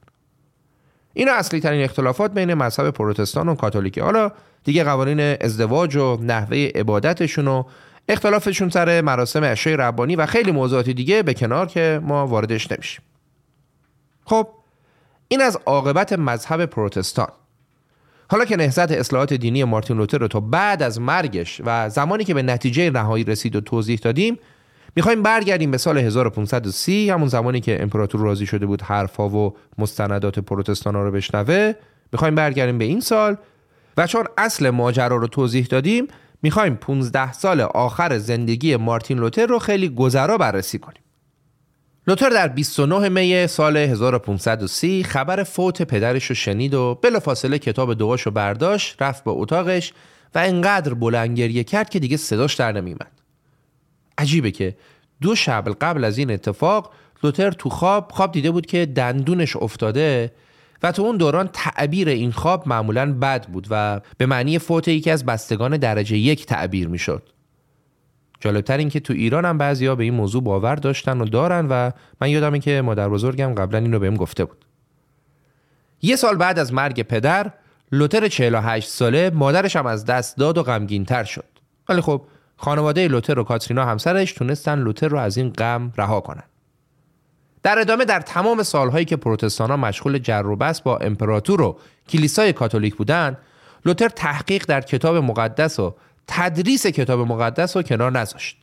[1.14, 4.32] اینا اصلی ترین اختلافات بین مذهب پروتستان و کاتولیکی حالا
[4.64, 7.64] دیگه قوانین ازدواج و نحوه عبادتشون و
[8.08, 13.02] اختلافشون سر مراسم عشای ربانی و خیلی موضوعات دیگه به کنار که ما واردش نمیشیم.
[14.24, 14.48] خب
[15.28, 17.28] این از عاقبت مذهب پروتستان.
[18.30, 22.34] حالا که نهضت اصلاحات دینی مارتین لوتر رو تا بعد از مرگش و زمانی که
[22.34, 24.38] به نتیجه نهایی رسید و توضیح دادیم
[24.96, 30.38] می‌خوایم برگردیم به سال 1530 همون زمانی که امپراتور راضی شده بود حرفها و مستندات
[30.38, 31.72] پروتستان ها رو بشنوه
[32.12, 33.36] می‌خوایم برگردیم به این سال.
[33.96, 36.06] و چون اصل ماجرا رو توضیح دادیم
[36.42, 41.02] می‌خوایم 15 سال آخر زندگی مارتین لوتر رو خیلی گذرا بررسی کنیم.
[42.06, 48.22] لوتر در 29 می سال 1530 خبر فوت پدرش رو شنید و بلافاصله کتاب دعاش
[48.22, 49.92] رو برداشت رفت به اتاقش
[50.34, 53.23] و انقدر بلند گریه کرد که دیگه صداش در نمیمد
[54.18, 54.76] عجیبه که
[55.22, 56.92] دو شب قبل از این اتفاق
[57.22, 60.32] لوتر تو خواب خواب دیده بود که دندونش افتاده
[60.82, 65.10] و تو اون دوران تعبیر این خواب معمولا بد بود و به معنی فوت یکی
[65.10, 67.28] از بستگان درجه یک تعبیر می‌شد.
[68.40, 71.90] جالبتر این که تو ایران هم بعضیا به این موضوع باور داشتن و دارن و
[72.20, 74.64] من یادمه که مادر بزرگم قبلا اینو بهم گفته بود.
[76.02, 77.52] یه سال بعد از مرگ پدر
[77.92, 81.44] لوتر 48 ساله مادرش هم از دست داد و غمگین تر شد.
[81.88, 86.44] ولی خب خانواده لوتر و کاترینا همسرش تونستن لوتر رو از این غم رها کنن.
[87.62, 91.78] در ادامه در تمام سالهایی که پروتستان ها مشغول جر و بس با امپراتور و
[92.08, 93.38] کلیسای کاتولیک بودند
[93.84, 95.94] لوتر تحقیق در کتاب مقدس و
[96.26, 98.56] تدریس کتاب مقدس رو کنار نذاشت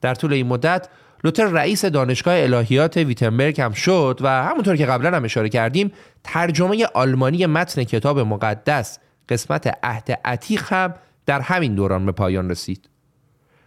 [0.00, 0.88] در طول این مدت
[1.24, 5.92] لوتر رئیس دانشگاه الهیات ویتنبرگ هم شد و همونطور که قبلا هم اشاره کردیم
[6.24, 10.94] ترجمه آلمانی متن کتاب مقدس قسمت عهد عتیق هم
[11.26, 12.88] در همین دوران به پایان رسید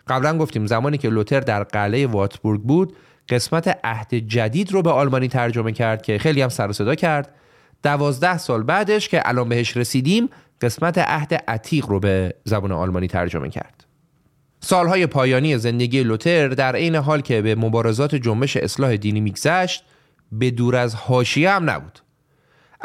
[0.08, 2.96] قبلا گفتیم زمانی که لوتر در قلعه واتبورگ بود
[3.30, 7.36] قسمت عهد جدید رو به آلمانی ترجمه کرد که خیلی هم سر صدا کرد.
[7.84, 10.30] دوازده سال بعدش که الان بهش رسیدیم
[10.62, 13.86] قسمت عهد عتیق رو به زبان آلمانی ترجمه کرد.
[14.60, 19.84] سالهای پایانی زندگی لوتر در عین حال که به مبارزات جنبش اصلاح دینی میگذشت
[20.32, 22.00] به دور از حاشیه هم نبود.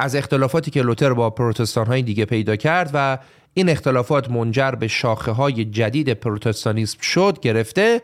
[0.00, 3.18] از اختلافاتی که لوتر با پروتستان های دیگه پیدا کرد و
[3.54, 8.02] این اختلافات منجر به شاخه های جدید پروتستانیسم شد گرفته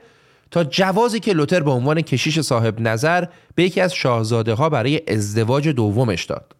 [0.50, 3.24] تا جوازی که لوتر به عنوان کشیش صاحب نظر
[3.54, 6.56] به یکی از شاهزاده ها برای ازدواج دومش داد.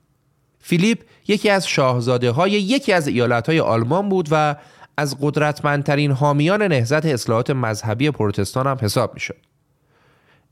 [0.60, 0.98] فیلیپ
[1.28, 4.56] یکی از شاهزاده های یکی از ایالت های آلمان بود و
[4.96, 9.36] از قدرتمندترین حامیان نهضت اصلاحات مذهبی پروتستان هم حساب می شد.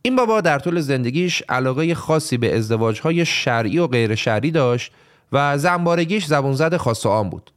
[0.07, 4.93] این بابا در طول زندگیش علاقه خاصی به ازدواج های شرعی و غیر شرعی داشت
[5.33, 7.51] و زنبارگیش زبون زد خاص و عام بود.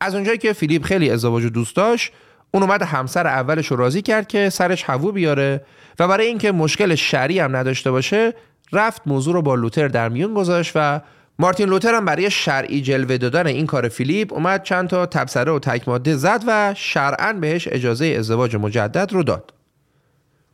[0.00, 2.12] از اونجایی که فیلیپ خیلی ازدواج دوست داشت
[2.50, 5.64] اون اومد همسر اولش رو راضی کرد که سرش هوو بیاره
[5.98, 8.34] و برای اینکه مشکل شری هم نداشته باشه
[8.72, 11.00] رفت موضوع رو با لوتر در میون گذاشت و
[11.38, 15.58] مارتین لوتر هم برای شرعی جلوه دادن این کار فیلیپ اومد چند تا تبصره و
[15.58, 19.57] تک ماده زد و شرعا بهش اجازه ازدواج مجدد رو داد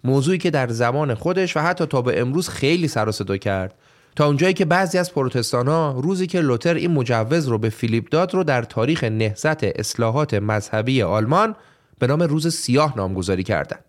[0.04, 3.74] موضوعی که در زمان خودش و حتی تا به امروز خیلی سر صدا کرد
[4.16, 8.08] تا اونجایی که بعضی از پروتستان ها روزی که لوتر این مجوز رو به فیلیپ
[8.08, 11.56] داد رو در تاریخ نهضت اصلاحات مذهبی آلمان
[11.98, 13.84] به نام روز سیاه نامگذاری کردند.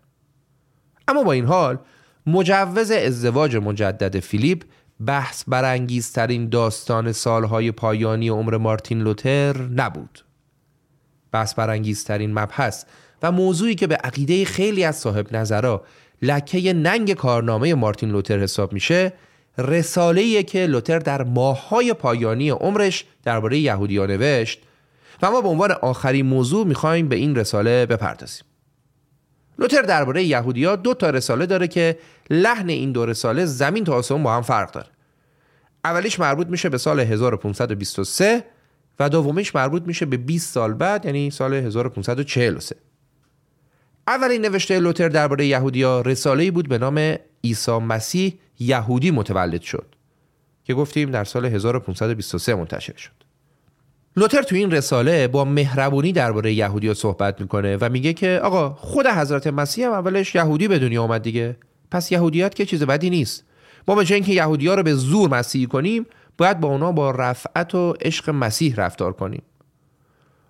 [1.08, 1.78] اما با این حال
[2.26, 4.62] مجوز ازدواج مجدد فیلیپ
[5.06, 10.24] بحث برانگیزترین داستان سالهای پایانی عمر مارتین لوتر نبود.
[11.32, 12.84] بحث برانگیزترین مبحث
[13.22, 15.82] و موضوعی که به عقیده خیلی از صاحب نظرها
[16.22, 19.12] لکه ننگ کارنامه مارتین لوتر حساب میشه
[19.58, 24.60] رساله که لوتر در ماههای پایانی عمرش درباره یهودیان نوشت.
[25.22, 28.44] و ما به عنوان آخرین موضوع می‌خوایم به این رساله بپردازیم.
[29.58, 31.98] لوتر درباره یهودیا دو تا رساله داره که
[32.30, 34.88] لحن این دو رساله زمین تا آسمون با هم فرق داره.
[35.84, 38.44] اولیش مربوط میشه به سال 1523
[39.00, 42.76] و دومیش مربوط میشه به 20 سال بعد یعنی سال 1543
[44.08, 49.86] اولین نوشته لوتر درباره یهودیا رساله بود به نام عیسی مسیح یهودی متولد شد
[50.64, 53.10] که گفتیم در سال 1523 منتشر شد.
[54.16, 59.06] لوتر تو این رساله با مهربونی درباره یهودی صحبت می‌کنه و میگه که آقا خود
[59.06, 61.56] حضرت مسیح هم اولش یهودی به دنیا آمد دیگه
[61.90, 63.44] پس یهودیت که چیز بدی نیست.
[63.88, 66.06] ما به جای اینکه یهودی ها رو به زور مسیحی کنیم
[66.38, 69.42] باید با اونا با رفعت و عشق مسیح رفتار کنیم.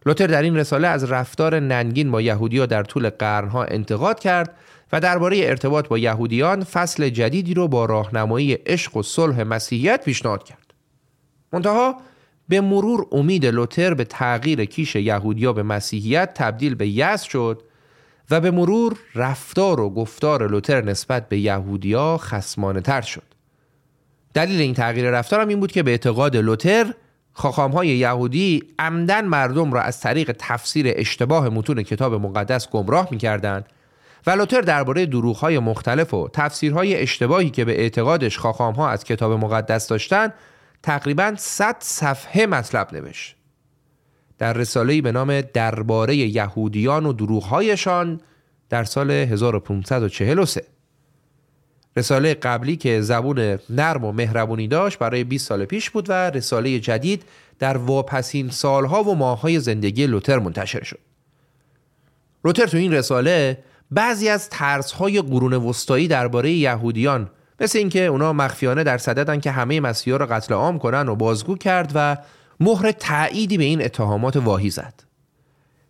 [0.06, 4.54] لوتر در این رساله از رفتار ننگین با یهودی در طول قرنها انتقاد کرد
[4.92, 10.44] و درباره ارتباط با یهودیان فصل جدیدی رو با راهنمایی عشق و صلح مسیحیت پیشنهاد
[10.44, 10.74] کرد.
[11.52, 11.96] منتها
[12.48, 17.62] به مرور امید لوتر به تغییر کیش یهودیا به مسیحیت تبدیل به یس شد
[18.30, 23.22] و به مرور رفتار و گفتار لوتر نسبت به یهودیا خسمانه تر شد.
[24.34, 26.94] دلیل این تغییر رفتار هم این بود که به اعتقاد لوتر
[27.36, 33.66] های یهودی عمدن مردم را از طریق تفسیر اشتباه متون کتاب مقدس گمراه می‌کردند
[34.26, 35.08] و لوتر درباره
[35.40, 40.34] های مختلف و تفسیرهای اشتباهی که به اعتقادش ها از کتاب مقدس داشتند
[40.82, 43.36] تقریبا 100 صفحه مطلب نوشت.
[44.38, 48.20] در رساله‌ای به نام درباره یهودیان و دروغهایشان
[48.68, 50.75] در سال 1543
[51.96, 56.78] رساله قبلی که زبون نرم و مهربونی داشت برای 20 سال پیش بود و رساله
[56.80, 57.22] جدید
[57.58, 60.98] در واپسین سالها و ماههای زندگی لوتر منتشر شد.
[62.44, 63.58] لوتر تو این رساله
[63.90, 69.80] بعضی از ترسهای قرون وسطایی درباره یهودیان مثل اینکه اونا مخفیانه در صددن که همه
[69.80, 72.16] مسیحا را قتل عام کنن و بازگو کرد و
[72.60, 74.94] مهر تأییدی به این اتهامات واهی زد.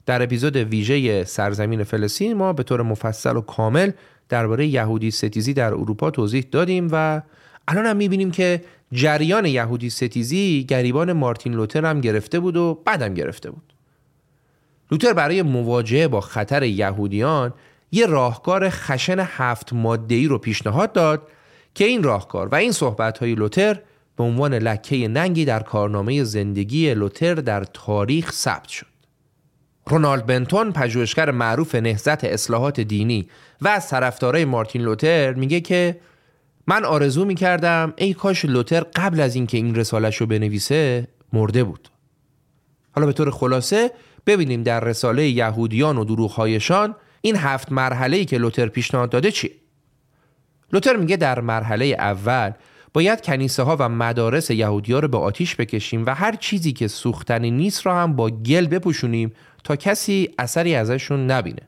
[0.06, 3.90] در اپیزود ویژه سرزمین فلسطین ما به طور مفصل و کامل
[4.28, 7.22] درباره یهودی ستیزی در اروپا توضیح دادیم و
[7.68, 13.14] الان هم می‌بینیم که جریان یهودی ستیزی گریبان مارتین لوتر هم گرفته بود و بعدم
[13.14, 13.72] گرفته بود
[14.90, 17.54] لوتر برای مواجهه با خطر یهودیان
[17.92, 21.28] یه راهکار خشن هفت ماده‌ای رو پیشنهاد داد
[21.74, 23.80] که این راهکار و این صحبت‌های لوتر
[24.16, 28.86] به عنوان لکه ننگی در کارنامه زندگی لوتر در تاریخ ثبت شد.
[29.86, 33.28] رونالد بنتون پژوهشگر معروف نهضت اصلاحات دینی
[33.60, 36.00] و از طرفدارای مارتین لوتر میگه که
[36.66, 41.88] من آرزو می‌کردم ای کاش لوتر قبل از اینکه این رسالش رو بنویسه مرده بود.
[42.92, 43.90] حالا به طور خلاصه
[44.26, 49.50] ببینیم در رساله یهودیان و دروغهایشان این هفت مرحله ای که لوتر پیشنهاد داده چیه.
[50.72, 52.52] لوتر میگه در مرحله اول
[52.94, 56.88] باید کنیسه ها و مدارس یهودی ها رو به آتیش بکشیم و هر چیزی که
[56.88, 59.32] سوختنی نیست را هم با گل بپوشونیم
[59.64, 61.62] تا کسی اثری ازشون نبینه.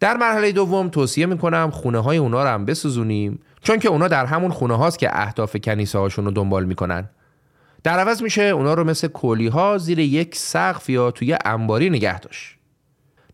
[0.00, 4.26] در مرحله دوم توصیه می‌کنم خونه های اونا رو هم بسوزونیم چون که اونا در
[4.26, 7.08] همون خونه هاست که اهداف کنیسه هاشون رو دنبال می‌کنن.
[7.82, 12.20] در عوض میشه اونا رو مثل کولی ها زیر یک سقف یا توی انباری نگه
[12.20, 12.58] داشت.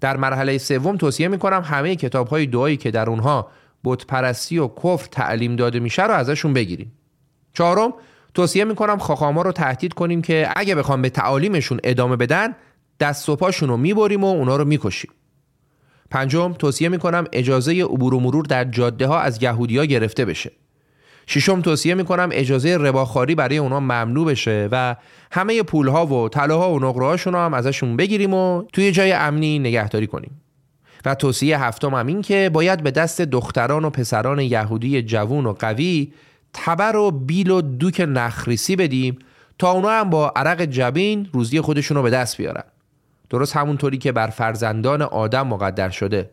[0.01, 3.51] در مرحله سوم توصیه می‌کنم همه کتاب های دعایی که در اونها
[3.85, 6.93] بت پرستی و کفر تعلیم داده میشه رو ازشون بگیریم.
[7.53, 7.95] چهارم
[8.35, 12.55] توصیه می‌کنم خاخاما رو تهدید کنیم که اگه بخوام به تعالیمشون ادامه بدن
[13.01, 15.11] دست و پاشون رو می‌بریم و اونا رو می‌کشیم.
[16.15, 20.53] پنجم توصیه می‌کنم اجازه عبور و مرور در جاده ها از یهودیا گرفته بشه.
[21.27, 24.97] ششم توصیه می‌کنم اجازه رباخاری برای اونا ممنوع بشه و
[25.33, 30.07] همه پول ها و طلاها و نقره هم ازشون بگیریم و توی جای امنی نگهداری
[30.07, 30.41] کنیم.
[31.05, 35.53] و توصیه هفتم هم این که باید به دست دختران و پسران یهودی جوون و
[35.53, 36.13] قوی
[36.53, 39.19] تبر و بیل و دوک نخریسی بدیم
[39.59, 42.65] تا اونا هم با عرق جبین روزی خودشون رو به دست بیارن.
[43.31, 46.31] درست همونطوری که بر فرزندان آدم مقدر شده.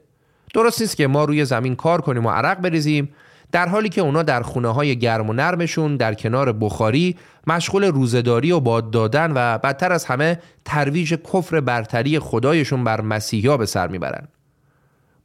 [0.53, 3.09] درست نیست که ما روی زمین کار کنیم و عرق بریزیم.
[3.51, 8.51] در حالی که اونا در خونه های گرم و نرمشون در کنار بخاری مشغول روزداری
[8.51, 13.87] و باد دادن و بدتر از همه ترویج کفر برتری خدایشون بر مسیحا به سر
[13.87, 14.27] می‌برن.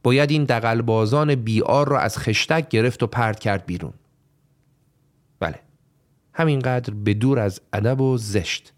[0.02, 3.92] باید این دقلبازان بیار را از خشتک گرفت و پرد کرد بیرون.
[5.40, 5.58] بله.
[6.32, 8.72] همینقدر به دور از ادب و زشت.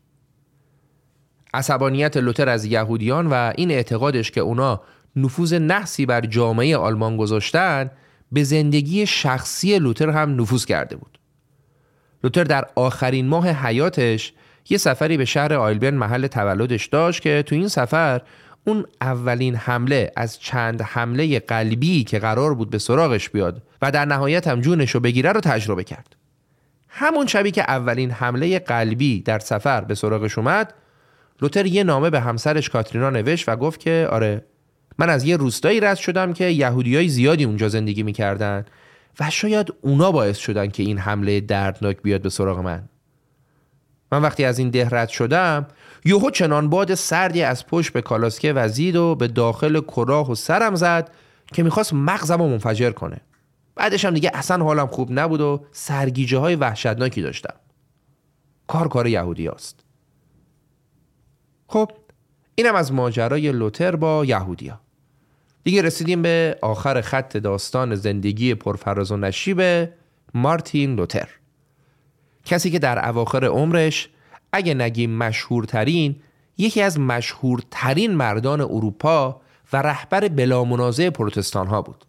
[1.54, 4.80] عصبانیت لوتر از یهودیان و این اعتقادش که اونا
[5.16, 7.90] نفوذ نحسی بر جامعه آلمان گذاشتن
[8.32, 11.18] به زندگی شخصی لوتر هم نفوذ کرده بود.
[12.24, 14.32] لوتر در آخرین ماه حیاتش
[14.70, 18.20] یه سفری به شهر آیلبن محل تولدش داشت که تو این سفر
[18.66, 24.04] اون اولین حمله از چند حمله قلبی که قرار بود به سراغش بیاد و در
[24.04, 26.16] نهایت هم جونش رو بگیره رو تجربه کرد.
[26.88, 30.74] همون شبی که اولین حمله قلبی در سفر به سراغش اومد
[31.42, 34.44] لوتر یه نامه به همسرش کاترینا نوشت و گفت که آره
[34.98, 38.64] من از یه روستایی رد شدم که یهودیای زیادی اونجا زندگی می‌کردن
[39.20, 42.88] و شاید اونا باعث شدن که این حمله دردناک بیاد به سراغ من.
[44.12, 45.66] من وقتی از این ده رد شدم
[46.04, 50.74] یوهو چنان باد سردی از پشت به کالاسکه وزید و به داخل کلاه و سرم
[50.74, 51.10] زد
[51.52, 53.20] که می‌خواست مغزم رو منفجر کنه.
[53.76, 57.54] بعدش هم دیگه اصلا حالم خوب نبود و سرگیجه های وحشتناکی داشتم.
[58.66, 59.87] کار کار یهودی است.
[61.68, 61.90] خب
[62.54, 64.80] اینم از ماجرای لوتر با یهودیا.
[65.64, 69.88] دیگه رسیدیم به آخر خط داستان زندگی پرفراز و نشیب
[70.34, 71.28] مارتین لوتر.
[72.44, 74.08] کسی که در اواخر عمرش
[74.52, 76.16] اگه نگیم مشهورترین
[76.58, 79.40] یکی از مشهورترین مردان اروپا
[79.72, 82.04] و رهبر بلامنازع پروتستان ها بود.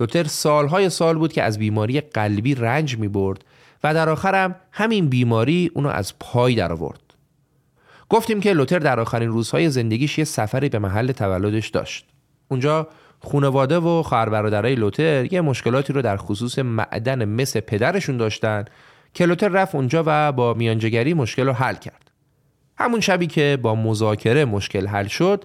[0.00, 3.44] لوتر سالهای سال بود که از بیماری قلبی رنج می برد
[3.84, 7.07] و در آخرم همین بیماری اونو از پای در آورد
[8.08, 12.06] گفتیم که لوتر در آخرین روزهای زندگیش یه سفری به محل تولدش داشت.
[12.48, 12.88] اونجا
[13.20, 18.64] خانواده و خواهر برادرای لوتر یه مشکلاتی رو در خصوص معدن مس پدرشون داشتن
[19.14, 22.10] که لوتر رفت اونجا و با میانجگری مشکل رو حل کرد.
[22.78, 25.44] همون شبی که با مذاکره مشکل حل شد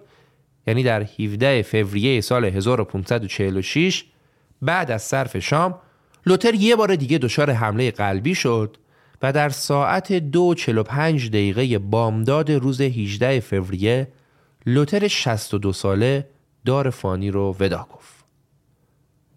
[0.67, 4.05] یعنی در 17 فوریه سال 1546
[4.61, 5.79] بعد از صرف شام
[6.25, 8.77] لوتر یه بار دیگه دچار حمله قلبی شد
[9.23, 14.07] و در ساعت 2:45 دقیقه بامداد روز 18 فوریه
[14.65, 16.27] لوتر 62 ساله
[16.65, 18.13] دار فانی رو ودا گفت.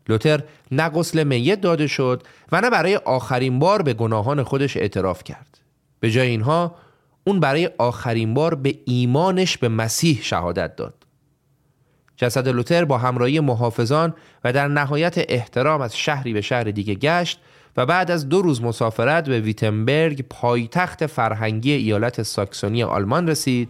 [0.09, 2.23] لوتر نه غسل میت داده شد
[2.53, 5.59] و نه برای آخرین بار به گناهان خودش اعتراف کرد.
[6.01, 6.75] به جای اینها
[7.25, 10.95] اون برای آخرین بار به ایمانش به مسیح شهادت داد.
[12.17, 14.15] جسد لوتر با همراهی محافظان
[14.45, 17.41] و در نهایت احترام از شهری به شهر دیگه گشت
[17.77, 23.69] و بعد از دو روز مسافرت به ویتنبرگ پایتخت فرهنگی ایالت ساکسونی آلمان رسید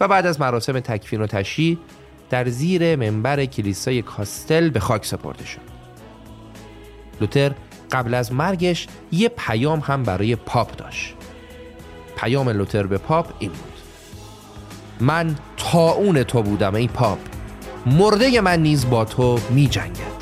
[0.00, 1.78] و بعد از مراسم تکفین و تشییع
[2.30, 5.60] در زیر منبر کلیسای کاستل به خاک سپرده شد.
[7.20, 7.52] لوتر
[7.92, 11.14] قبل از مرگش یه پیام هم برای پاپ داشت.
[12.16, 13.72] پیام لوتر به پاپ این بود.
[15.00, 15.36] من
[15.72, 17.18] اون تو بودم ای پاپ.
[17.86, 20.21] مرده من نیز با تو می جنگد.